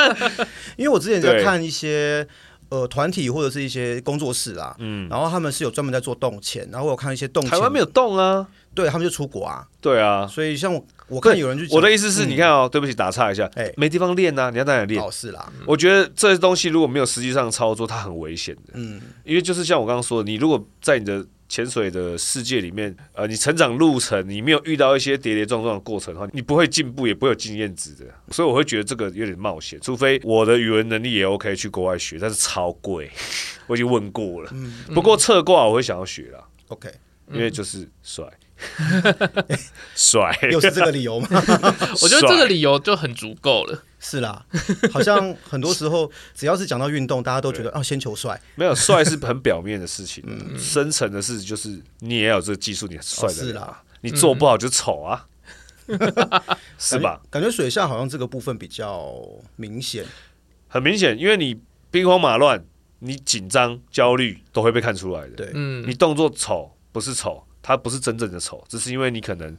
[0.76, 2.26] 因为我之前在看一些
[2.70, 8.46] 呃团体或者是一些工作室啊，嗯，然后他们是有专门在做动潜，然后我有看一些动潜，台湾没有动啊，
[8.82, 15.04] 对他们就出国啊，对啊，所以像我我看有人就我的意思是你看哦，对不起打岔一下，哎，没地方练呐，你要在哪里练？
[15.04, 28.04] 哦是啦，我觉得这些东西如果没有实际上操作，它很危险的，嗯，因为就是像我刚刚说的，你如果在你的潜水的世界里面，呃，你成长路程你没有遇到一些跌跌撞撞的过程的话，你不会进步，也不会有经验值的。
[28.30, 33.10] 所以我会觉得这个有点冒险，除非我的语文能力也 OK 去国外学，但是超贵，
[33.66, 34.50] 我已经问过了。
[34.52, 36.90] 嗯、不过侧挂我会想要学啦，OK，
[37.32, 38.24] 因为就是帅。
[39.94, 41.28] 帅，又是这个理由吗？
[42.02, 43.82] 我觉得这个理由就很足够了。
[44.00, 44.44] 是啦，
[44.92, 48.40] 好像很多时候只要是讲到运动，大家都觉得啊，先求帅。
[48.54, 53.34] 没有帅是很表面的事情， 嗯、深层的事就是你也要有这个技术，你很帅的。
[53.34, 55.26] 是啦，你做不好就丑啊，
[55.88, 55.98] 嗯、
[56.78, 57.20] 是吧？
[57.28, 59.20] 感觉水下好像这个部分比较
[59.56, 60.04] 明显，
[60.68, 62.64] 很明显，因为你兵荒马乱，
[63.00, 65.30] 你紧张、焦虑都会被看出来的。
[65.30, 67.44] 对，嗯，你动作丑不是丑。
[67.68, 69.54] 它不是真正的丑，只是因为你可能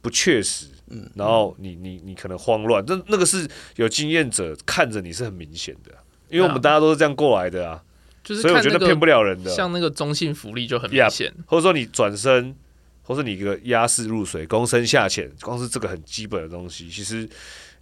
[0.00, 5.92] 不确实，嗯，然后你你你可能慌乱，那那个是有经验者看着你是很明显的，
[6.28, 7.80] 因为我们大家都是这样过来的啊，
[8.24, 12.52] 就是所以我觉得骗不了人的，像那个中性福利就很明显，或者说你转身，
[13.02, 17.28] 或者你一个压式入水、躬身下潜，光是这个很基本的东西，其实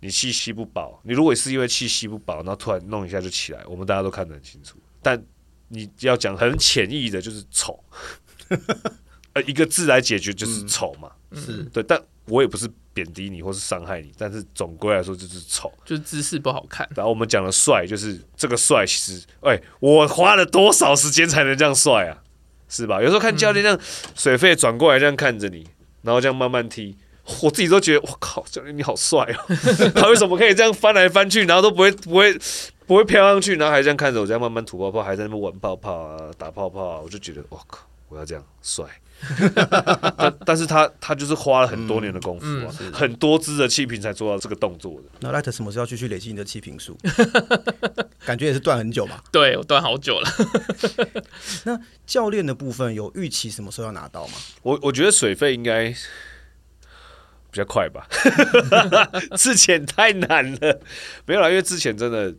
[0.00, 5.18] 你气吸不饱，你如果是因为气吸不饱，然后突然弄一下就起来，我们大家都看得很清楚，但
[5.68, 7.82] 你要讲很浅易的，就是丑。
[9.32, 16.88] 呃，一个字来解决就是丑嘛，嗯、是对，但我也不是贬低你或是伤害你，但是总归来说就是丑，就是姿势不好看。
[16.94, 22.22] 然后我们讲的帅，就是这个帅，其实，哎、欸，我花了多少时间才能这样帅啊？
[22.68, 23.00] 是吧？
[23.02, 23.80] 有时候看教练这样
[24.14, 25.66] 水费转过来这样看着你，
[26.02, 26.96] 然后这样慢慢踢，
[27.42, 29.56] 我自己都觉得，我靠，教练你好帅哦！
[29.94, 32.38] 他为什么可以这样翻来翻去，然后都不会不会
[32.86, 38.84] 不会飘上去，然后还这样看着我，这样慢慢吐泡泡，还在那边玩泡泡啊，打泡泡啊，我就觉得，我靠，我要这样帅。
[40.16, 45.08] 但但是他他就是花了很多年的功夫啊，嗯嗯、很多支的气瓶才做到这个动作的。
[45.20, 46.96] 那 Light 什么时候去去累积你的气瓶数？
[48.24, 49.22] 感觉也是断很久吧。
[49.30, 50.28] 对，我断好久了。
[51.64, 54.34] 那教练的部分有预期什么时候要拿到吗？
[54.62, 55.96] 我我觉得水费应该比
[57.52, 58.06] 较快吧。
[59.36, 60.80] 之前太难了，
[61.26, 62.34] 没有啦，因为之前真的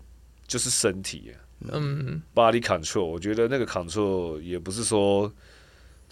[0.48, 5.32] 就是身体啊，嗯，body control，我觉得那个 control 也不是说。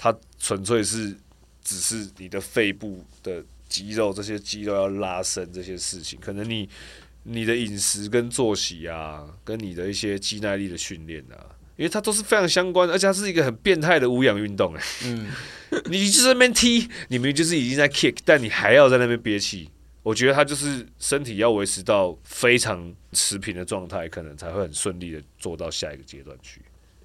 [0.01, 1.13] 它纯粹是
[1.61, 6.69] 只是你的肺部的肌肉，这些肌肉要拉伸这些事情，可能你
[7.23, 11.35] 你的饮食跟作息啊，跟你的一些肌耐力的训练啊，
[11.75, 14.81] 因为它都是非常相关的，而且它是一个很变态的无氧运动哎。
[15.03, 15.27] 嗯，
[15.91, 19.69] 你就在那边踢，你明明就是已经在 kick，但你还要在那边憋气，
[20.01, 26.61] 我觉得他就是身体要维持到非常持平的状态，可能才会很顺利的做到下一个阶段去。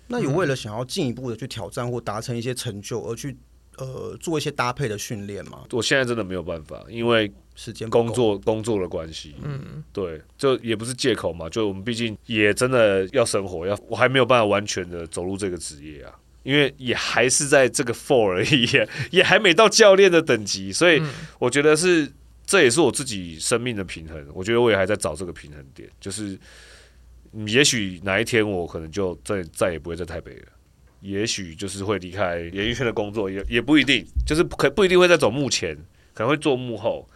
[0.07, 3.35] 那有为了想要进一步的去挑战或达成一些成就而去
[3.79, 5.65] 呃做一些搭配的训练吗？
[5.73, 9.35] 我现在真的没有办法，因为时间工作工作的关系。
[9.43, 18.69] 嗯，对，就也不是借口嘛，就我们毕竟也真的要生活，要我还没有办法完全的走入这个职业啊，因为也还是在这个 four 而已，
[19.11, 21.03] 也还没到教练的等级，所以
[21.39, 22.13] 我觉得是
[22.45, 24.23] 这也是我自己生命的平衡。
[24.35, 26.39] 我觉得我也还在找这个平衡点，就是。
[27.47, 30.47] 也许哪一天我可能就再再也不会在台北了，
[31.01, 35.77] 也许就是会离开演艺圈的工作，也也不一定，就是可不一定会再走幕前，
[36.13, 37.09] 可能会做幕后。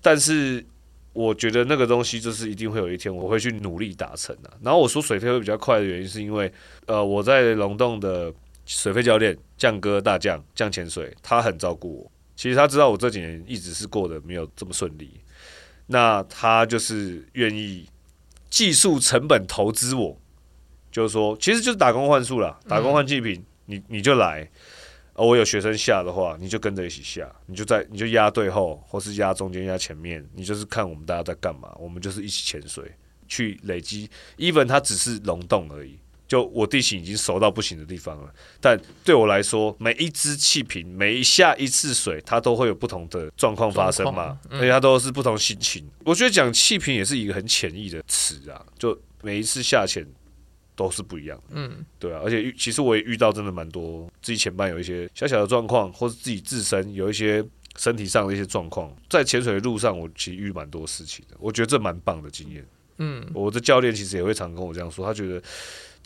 [0.00, 0.64] 但是
[1.12, 4.50] 我觉得那个东西就是一定会有一天我会去努力达成的。
[4.62, 6.50] 然后我说水肺会比较快的原因，是因为
[6.86, 8.32] 呃我在龙洞的
[8.64, 12.12] 水肺教练降哥大将降潜水，他很照顾我。
[12.34, 15.20] 其实他知道我这几年一直是过得没有这么顺利，
[15.86, 17.86] 那他就是愿意。
[18.56, 20.18] 技术成本投资，我。
[20.90, 24.48] 就是说，其实就是打工换数啦，打工换祭品，你你就来，
[25.12, 32.90] 我有学生下的话，你就跟着一起下，你就在你就压对后，或是压中间压前面，你就是看我们大家在干嘛，我们就是一起潜水
[33.28, 35.98] 去累积，even 它只是溶洞而已。
[36.28, 45.88] 就我地形已经熟到不行的地方了，但对我来说，每一只气瓶，每一下一次水，它都会有不同的状况发生嘛，嗯、而且它都是不同心情。
[46.04, 50.04] 我觉得讲气瓶也是一个很潜意的词啊，就每一次下潜
[50.74, 51.44] 都是不一样的。
[51.50, 57.44] 嗯，对啊，而且其实我也遇到真的蛮多自己前半有一些小小的状况，或是自己自身有一些
[57.76, 61.36] 身体上的一些状况，在潜水的路上，我其实遇蛮多事情的。
[61.38, 62.66] 我觉得这蛮棒的经验。
[62.98, 65.42] 嗯，我的教练其实也会常跟我这样说，他觉得。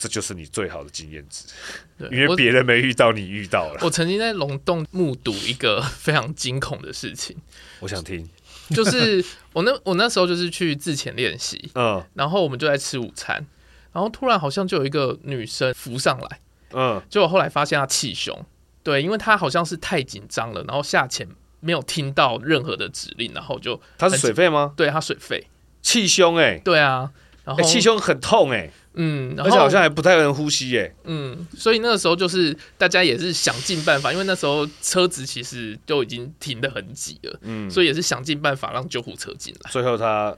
[0.01, 1.45] 这就是你最好的经验值，
[2.09, 3.81] 因为别人没遇到，你遇到了。
[3.83, 7.37] 我曾经在龙洞目睹一个非常惊恐的事情，
[7.81, 8.27] 我想听。
[8.69, 9.23] 就是
[9.53, 13.45] 我那 我那时候就是去自潜练习，嗯，然后我们就在吃午餐，
[13.93, 16.39] 然后突然好像就有一个女生浮上来，
[16.73, 18.43] 嗯，结果后来发现她气胸，
[18.81, 21.27] 对，因为她好像是太紧张了，然后下潜
[21.59, 24.73] 没有听到任何的指令，然后就她是水肺吗？
[24.75, 25.45] 对，她水肺，
[25.81, 27.11] 气胸哎，对啊，
[27.43, 28.71] 然后气胸很痛哎。
[28.93, 30.93] 嗯，而且好像还不太能呼吸哎。
[31.05, 37.39] 嗯，所以那个时候就是大家也是想尽办法，因为那时候车子其实都已经停得很挤了。
[37.43, 39.71] 嗯，所以也是想尽办法让救护车进来。
[39.71, 40.35] 最后他，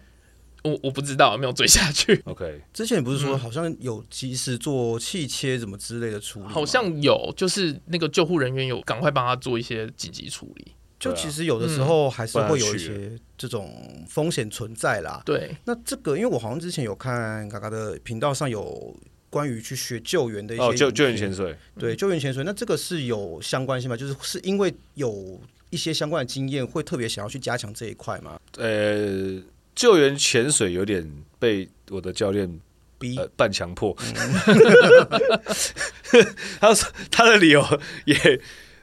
[0.64, 2.22] 我我不知道没有追下去。
[2.26, 6.46] OK，之前不是说好像有及时做气切什么之类的处理？
[6.48, 10.74] 好像有，就是那个救护人员有赶快帮他做一些紧急处理。
[11.04, 15.22] 就其实有的时候还是会有一些这种风险存在啦。
[15.26, 18.96] 对，那这个因为我好像之前有看嘎嘎的频道上有
[19.30, 22.44] 关于去学救援的一些哦，救救援潜水，对，救援潜水。
[22.44, 23.98] 那这个是有相关性吗？
[23.98, 25.42] 就是是因为有
[25.72, 28.40] 一些相关的经验，会特别想要去加强这一块吗？
[28.58, 29.42] 呃，
[29.76, 31.06] 救援潜水有点
[31.38, 32.60] 被我的教练
[32.98, 33.94] 逼、呃、半强迫。
[36.62, 37.62] 他说他的理由
[38.06, 38.16] 也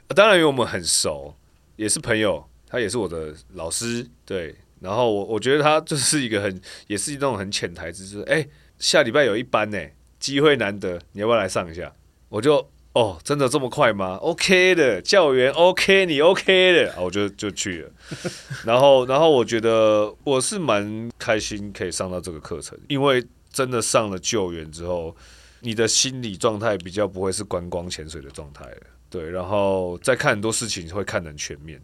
[0.09, 1.35] 当然因为我们很熟。
[1.81, 4.55] 也是朋友，他也是我的老师，对。
[4.81, 9.79] 然后我我觉得他就是一个很，也是一种很潜台词，就是哎、下礼拜有一班呢，
[10.19, 11.91] 机会难得，你要不要来上一下？
[12.29, 17.91] 我就哦，真的这么快吗？OK 的，教员 OK，你 OK 的，我就就去了。
[18.63, 25.15] 然后然后我觉得我是蛮开心可以上到这个课程，因为真的上了救援之后，
[25.61, 28.81] 你的心理状态比较不会是观光潜水的状态了。
[29.11, 31.79] 对，然后再看很多事情会看得很全面。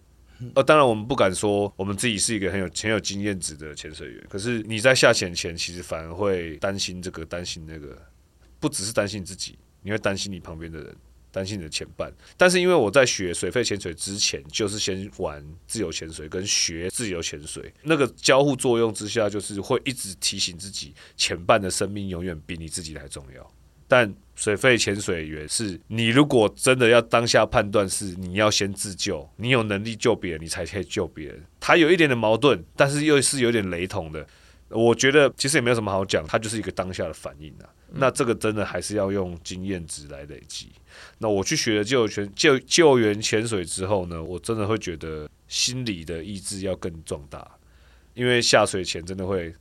[0.54, 8.00] 呃，当然我们不敢说我们自己是一个很有很有经验值的潜水员，可是你在下潜前，其实反而会担心这个，担心那个，
[8.60, 10.96] 不只是担心自己，你会担心你旁边的人，
[11.32, 12.14] 担心你的潜伴。
[12.38, 23.52] 但是因为我在学水肺潜水之前，就是先玩自由潜水跟学自由潜水，那个交互作用之下，就是会一直提醒自己，潜伴的生命永远比你自己还重要。
[23.88, 31.44] 但水肺潜水员是你，如果真的要当下判断，是你要先自救，你有能力救别人，你才可以救别人。
[31.60, 34.26] 他有一点的矛盾，但是又是有点雷同的。
[34.70, 37.68] 我觉得其实也没有什么好讲，它就是一个当下的反应啊。
[37.90, 40.70] 那这个真的还是要用经验值来累积。
[41.18, 47.50] 那我去学了救援救救援潜水之后呢，我真的会觉得心理的意志要更壮大，
[48.14, 49.52] 因为下水前真的会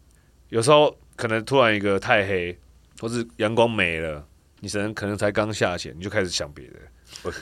[0.51, 2.59] 有时候可能突然一个太黑。
[2.99, 4.27] 或是阳光没了，
[4.67, 6.75] 你可能可能才刚下潜，你就开始想别的。
[7.23, 7.33] 我，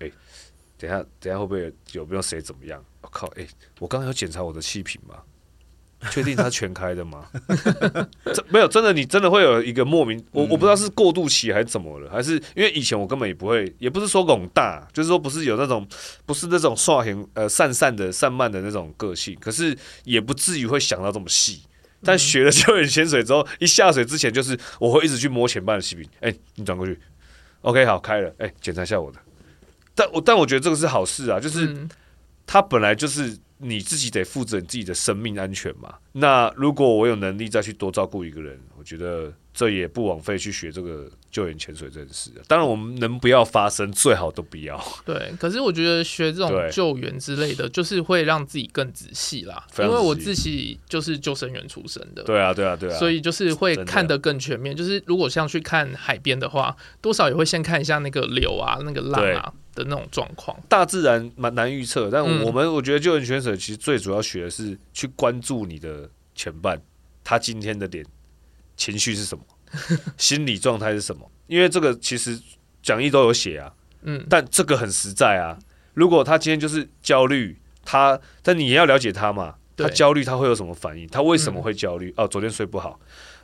[0.00, 0.10] 哎、
[0.76, 2.84] 等下等下会不会有没有谁怎么样？
[3.00, 3.46] 我靠，哎、
[3.78, 5.14] 我刚刚有检查我的气瓶吗？
[6.12, 7.28] 确定它全开的吗？
[8.34, 15.86] 这没有，真的，你真的会有一个莫名，我我不知道是过渡期还是怎么了，还是因为以前我根本也不会，也不是说广大，就是说不是有那种，
[16.24, 21.62] 不是那种耍型呃散散的散漫的那种个性，可是也不至于会想到这么细。
[22.02, 26.08] 但学了教练潜水之后，一下水之前就是我会一直去摸前半的气瓶。
[26.20, 26.98] 哎，你转过去
[27.62, 28.34] ，OK，好，开了。
[28.38, 29.18] 哎，检查一下我的。
[29.94, 31.86] 但我但我觉得这个是好事啊，就是
[32.46, 35.94] 它本来就是你自己得负责你自己的生命安全嘛。
[36.12, 39.32] 那如果我有能力再去多照顾一个人，我觉得。
[39.58, 42.30] 这也不枉费去学这个救援潜水这件事。
[42.46, 44.80] 当然，我们能不要发生，最好都不要。
[45.04, 49.66] 对，可是我觉得学这种救援之类的，就是会让自己更仔细啦。
[49.80, 52.22] 因为我自己就是救生员出身的。
[52.22, 52.96] 对啊，对啊，对啊。
[52.96, 54.76] 所以就是会看得更全面。
[54.76, 60.56] 就是如果像去看海边的话，多少也会先看一下那个流啊、那个浪啊的那种状况。
[60.68, 66.80] 大自然蛮难预测，但我们我觉得救援潜水其实最主要学的是去关注你的前半，
[67.24, 68.06] 他今天的脸。
[68.78, 69.44] 情绪是什么？
[70.16, 71.30] 心理状态是什么？
[71.46, 72.40] 因为这个其实
[72.82, 73.70] 讲义都有写啊，
[74.00, 75.58] 嗯，但这个很实在啊。
[75.92, 79.56] 如果他今天就是焦虑，他但你也要了解他嘛。
[79.76, 81.06] 他焦虑他会有什么反应？
[81.08, 82.12] 他为什么会焦虑？
[82.16, 82.98] 哦，昨天睡不好。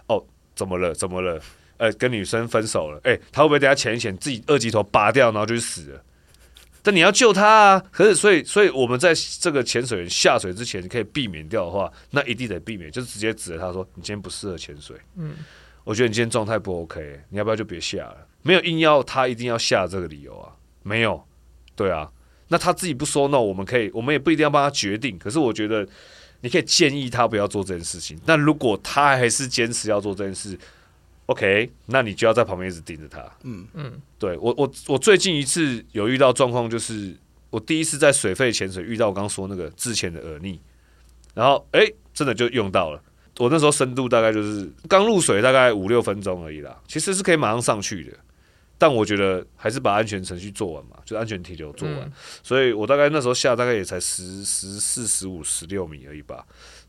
[0.09, 0.25] 哦，
[0.57, 0.93] 怎么了？
[0.95, 1.41] 怎么了？
[1.77, 2.99] 呃，跟女生分手了。
[3.05, 6.03] 诶，他会不会等下潜一潜，自己二级头拔掉，然后就死了？
[6.85, 7.85] 但你要救他啊！
[7.91, 15.37] 可是，所以，所以我们在这个潜水员下水之前可以避免掉的话，那一定得避免，就是直接指着他说：“你今天不适合潜水。”嗯，
[15.83, 18.17] 我觉得你今天状态不 OK，你要不要就别下了？
[18.43, 21.25] 没有硬要他一定要下这个理由啊，没有。
[21.75, 22.11] 对啊，
[22.49, 25.19] 那他自己不说 no，我们可以，我们也不一定要帮他决定。
[25.19, 25.89] 可是我觉得
[26.43, 28.21] 你可以建议他不要做这件事情。
[28.27, 30.59] 那如果他还是坚持要做这件事
[31.27, 33.21] ，OK，那你就要在旁边一直盯着他。
[33.43, 37.17] 嗯嗯，对我我我最近一次有遇到状况，就是
[37.51, 40.61] 我第一次在水肺潜水遇到我刚刚说那个之前的耳逆，
[41.35, 43.03] 然后哎、欸，真的就用到了。
[43.39, 48.17] 我那时候深度大概就是刚入水大概五六分钟而已啦，其实是可以马上上去的。
[48.77, 52.01] 但我觉得还是把安全程序做完嘛，就安全停留做完。
[52.01, 52.13] 嗯、
[52.43, 56.45] 所以我大概那时候下大概也才十十四、十五、十六米而已吧。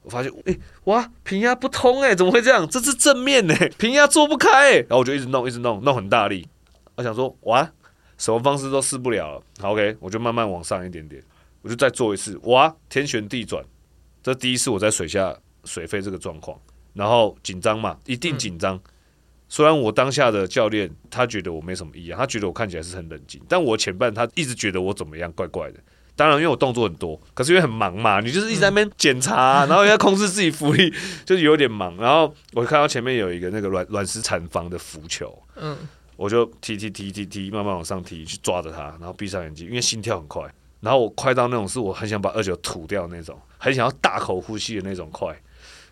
[0.05, 2.67] 我发现，哎、哇，平压不通哎、怎么会这样？
[2.69, 6.47] 这是正面哎、 平压做不开哎、然后我就一直弄，一直弄，弄很大力。
[6.95, 7.69] 我想说，哇，
[8.17, 9.43] 什么方式都试不了了。
[9.59, 11.21] 好，OK，我就慢慢往上一点点，
[11.63, 12.39] 我就再做一次。
[12.43, 13.65] 哇，天旋地转，
[14.21, 16.57] 这第一次我在水下水飞这个状况，
[16.93, 18.79] 然后紧张嘛，一定紧张。
[19.49, 25.79] 虽然我当下的教练他觉得我没什么异样，他觉得我看起来是很冷静，但我前半他一直觉得我怎么样怪怪的。
[26.15, 30.93] 当然，因为我动作很多，可是因为很忙嘛，你就是一直在那边检查， 然后要控制自己浮力，
[31.25, 31.95] 就是有点忙。
[31.97, 35.77] 然后我看到前面有一个那个卵卵石产房的浮球，嗯，
[36.15, 40.43] 我就踢踢踢踢踢，慢慢往上踢，去抓着它，然后闭上眼睛，因为心跳很快。
[40.81, 45.35] 然后我快到那种是我很想把二九吐掉那种，很想要大口呼吸的那种快，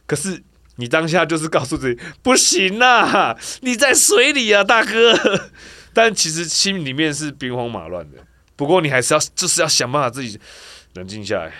[0.05, 0.41] 可是。
[0.77, 5.13] 你当下就是告诉自己不行啊，你在水里啊，大哥。
[5.93, 8.17] 但其实心里面是兵荒马乱的。
[8.55, 10.39] 不过你还是要，就是要想办法自己
[10.93, 11.53] 冷静下来，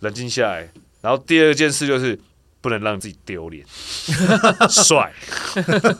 [0.00, 0.70] 冷静下来。
[1.00, 2.18] 然后第二件事就是
[2.60, 3.64] 不能让自己丢脸，
[4.68, 5.12] 帅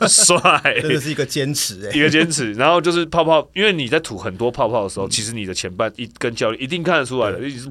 [0.07, 2.53] 帅，这是一个坚持哎，一个坚持。
[2.53, 7.69] 然后就是泡泡，因为你在吐很多泡泡的时候，嗯、其实你的前半一跟教练一定看得出来的，一直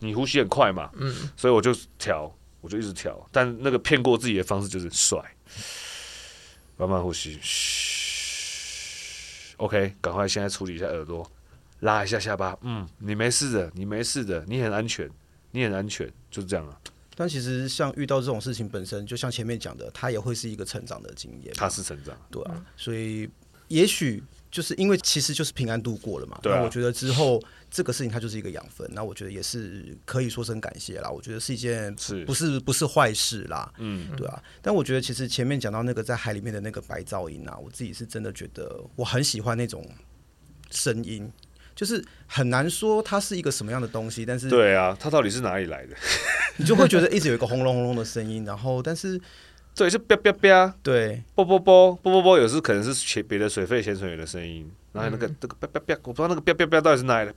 [0.00, 2.34] 你呼吸很快嘛，嗯，所以我就调。
[2.62, 5.18] 我就一直调，但那个骗过自己的方式就是帅，
[6.76, 8.01] 慢慢呼吸，嘘
[9.64, 11.24] ，OK，赶快现在处理一下耳朵，
[11.80, 15.08] 拉一下下巴，嗯，你没事的，你没事的，你很安全，
[15.52, 16.76] 你很安全，就是这样啊。
[17.14, 23.30] 但其实像遇到这种事情本身，就像前面讲的，它也会是一个成长的经验，它是成长，对啊，所以
[23.68, 24.22] 也许。
[24.52, 27.42] 就是因为其实就是平安度过了嘛，对、啊，我觉得之后
[27.74, 31.08] 这个事情它就是一个养分，那我觉得也是可以说声感谢啦。
[31.08, 34.42] 我觉得是一件是不是不是坏事啦，嗯，对啊。
[34.60, 39.82] 但我觉得其实前面讲到那个在海里面的那个白噪音啊，我自己是真的觉得我很喜欢那种
[40.70, 41.32] 声音，
[41.74, 45.96] 就是很难说它是一个什么样的东西，但是对啊，它到底是哪里来的？
[46.58, 49.18] 你就会觉得一直有一个轰隆轰隆的声音，然后但是。
[49.74, 57.34] 对，就哔哔哔，对，啵啵啵，啵啵啵，有时可能是潜别的水肺潜水员的声音，然后那个那个哔哔哔，我不知道那个哔哔哔到底是哪里的，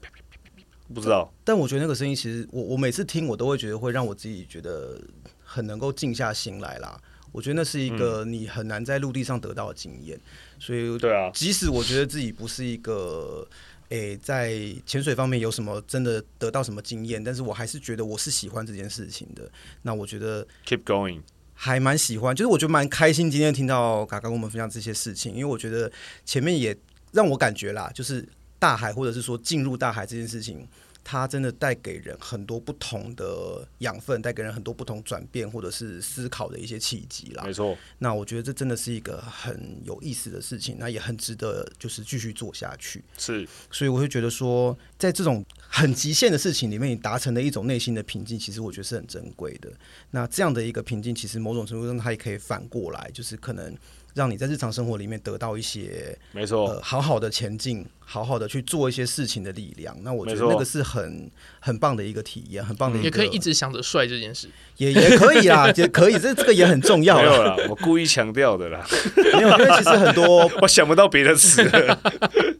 [0.94, 1.32] 不知道。
[1.44, 5.00] 但我觉得那个声音其实，我我每次听我都会觉得会让我自己觉得
[5.42, 7.00] 很能够静下心来啦。
[7.32, 10.18] 我觉得那是一个你很难在陆地上得到的经验，
[10.58, 13.46] 所以对啊，即使我觉得自己不是一个
[13.90, 19.50] 诶在潜水方面有什么真的得到什么经验，但是我还是觉得我是喜欢这件事情的。
[19.82, 21.20] 那我觉得 keep going。
[21.58, 25.90] 还蛮喜欢，就是我觉得蛮开心，今天听到嘎嘎跟我们分享这些事情，因为我觉得
[26.26, 26.76] 前面也
[27.12, 28.26] 让我感觉啦，就是
[28.58, 30.66] 大海或者是说进入大海这件事情。
[31.08, 37.44] 它真的带给人很多不同的养分，带给人很多不同转变或者是思考的一些契机啦。
[37.44, 43.04] 没错，那我觉得这真的是一个很有意思的事情，那也很值得就是继续做下去。
[43.16, 49.72] 是，所以我会觉得说，在这种很极限的事情里面，你达成的一种内心的平静，其实我觉得是很珍贵的。
[50.10, 53.72] 那这样的一个平静，其实某种程度上它也可以反过来，就是可能。
[54.16, 59.94] 让你在日常生活里面得到一些，没错、呃，好好的前进，好好的去做一些事情的力量。
[60.02, 63.04] 那我觉得那个是很很棒的一个体验，很棒的一个。
[63.04, 64.48] 也可以一直想着帅这件事，
[64.78, 67.18] 也也可以啦，也可以，这这个也很重要。
[67.18, 68.82] 没有啦，我故意强调的啦，
[69.16, 71.62] 没有，因为其实很多 我想不到别的词，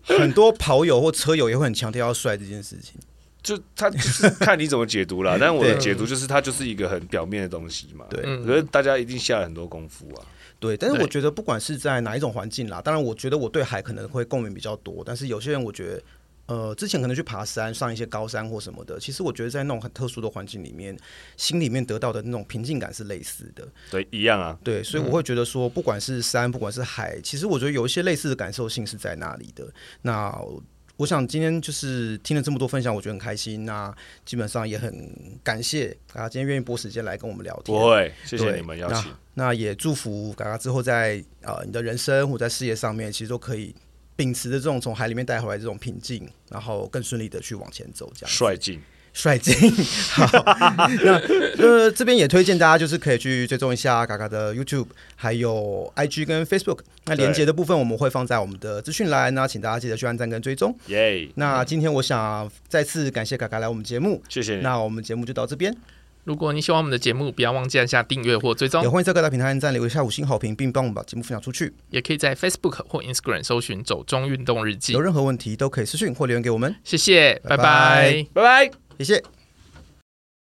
[0.03, 3.01] 很多跑友或车友也会很强调要帅这件事情。
[3.43, 8.05] 就他就是看你怎么解读啦，但我的解读就是它就是一个很表面的东西嘛。
[8.11, 10.27] 对，可是大家一定下了很多功夫啊。
[10.59, 16.03] 对，但是我觉得不管是在哪一种环境啦，当然我觉得我对海可能会共鸣比较多，但是有些人我觉得，
[16.47, 20.97] 呃，之前可能去爬山，上一些高山或什么的，其实我觉得在那种很特殊的环境里面，
[21.37, 23.67] 心里面得到的那种平静感是类似的。
[23.91, 24.59] 对，一样啊。
[24.65, 29.67] 对，所以我会觉得说，不管是山，不管是海，其实我觉得有一些类似的感受性是在那里的。
[30.03, 30.33] 那
[30.97, 33.65] 我想今天就是听了这么多分享，我觉得很开心。
[33.67, 33.95] 那
[34.25, 35.11] 基本上也很
[35.43, 37.79] 感谢啊，今天愿意拨时间来跟我们聊天。
[37.79, 39.13] 不会，谢谢你们邀请。
[39.35, 43.75] 那也祝福嘎嘎之后在呃你的人生或在事业上面，其实都可以
[44.17, 48.81] 秉持着这种从海里面带回来这种平静，然后更顺利的去往前走，这样帅劲。
[49.17, 49.55] 帅劲，
[50.11, 50.27] 好，
[51.03, 51.15] 那
[51.57, 56.81] 呃这边也推荐大家就是可以去追踪一下嘎嘎的 YouTube，还有 IG 跟 Facebook。
[57.07, 60.77] 那连接的部分我们会放在我们的资讯栏，那请大家记得去按赞跟追踪。
[60.89, 61.27] 耶！
[61.37, 64.57] 那今天我想再次感谢嘎嘎来我们节目，谢谢。
[64.59, 65.75] 那我们节目就到这边。
[66.25, 68.83] 如果你喜欢我们的节目，不要忘记按下订阅或追踪。
[68.83, 71.73] 也欢迎在各大平台按赞留下五星好评，并帮我们把节目分享出去。
[71.89, 74.93] 也可以在 Facebook 或 Instagram 搜寻“走中运动日记”。
[74.93, 76.75] 有任何问题都可以私讯或留言给我们。
[76.85, 79.23] 谢谢，拜拜，拜拜，谢谢。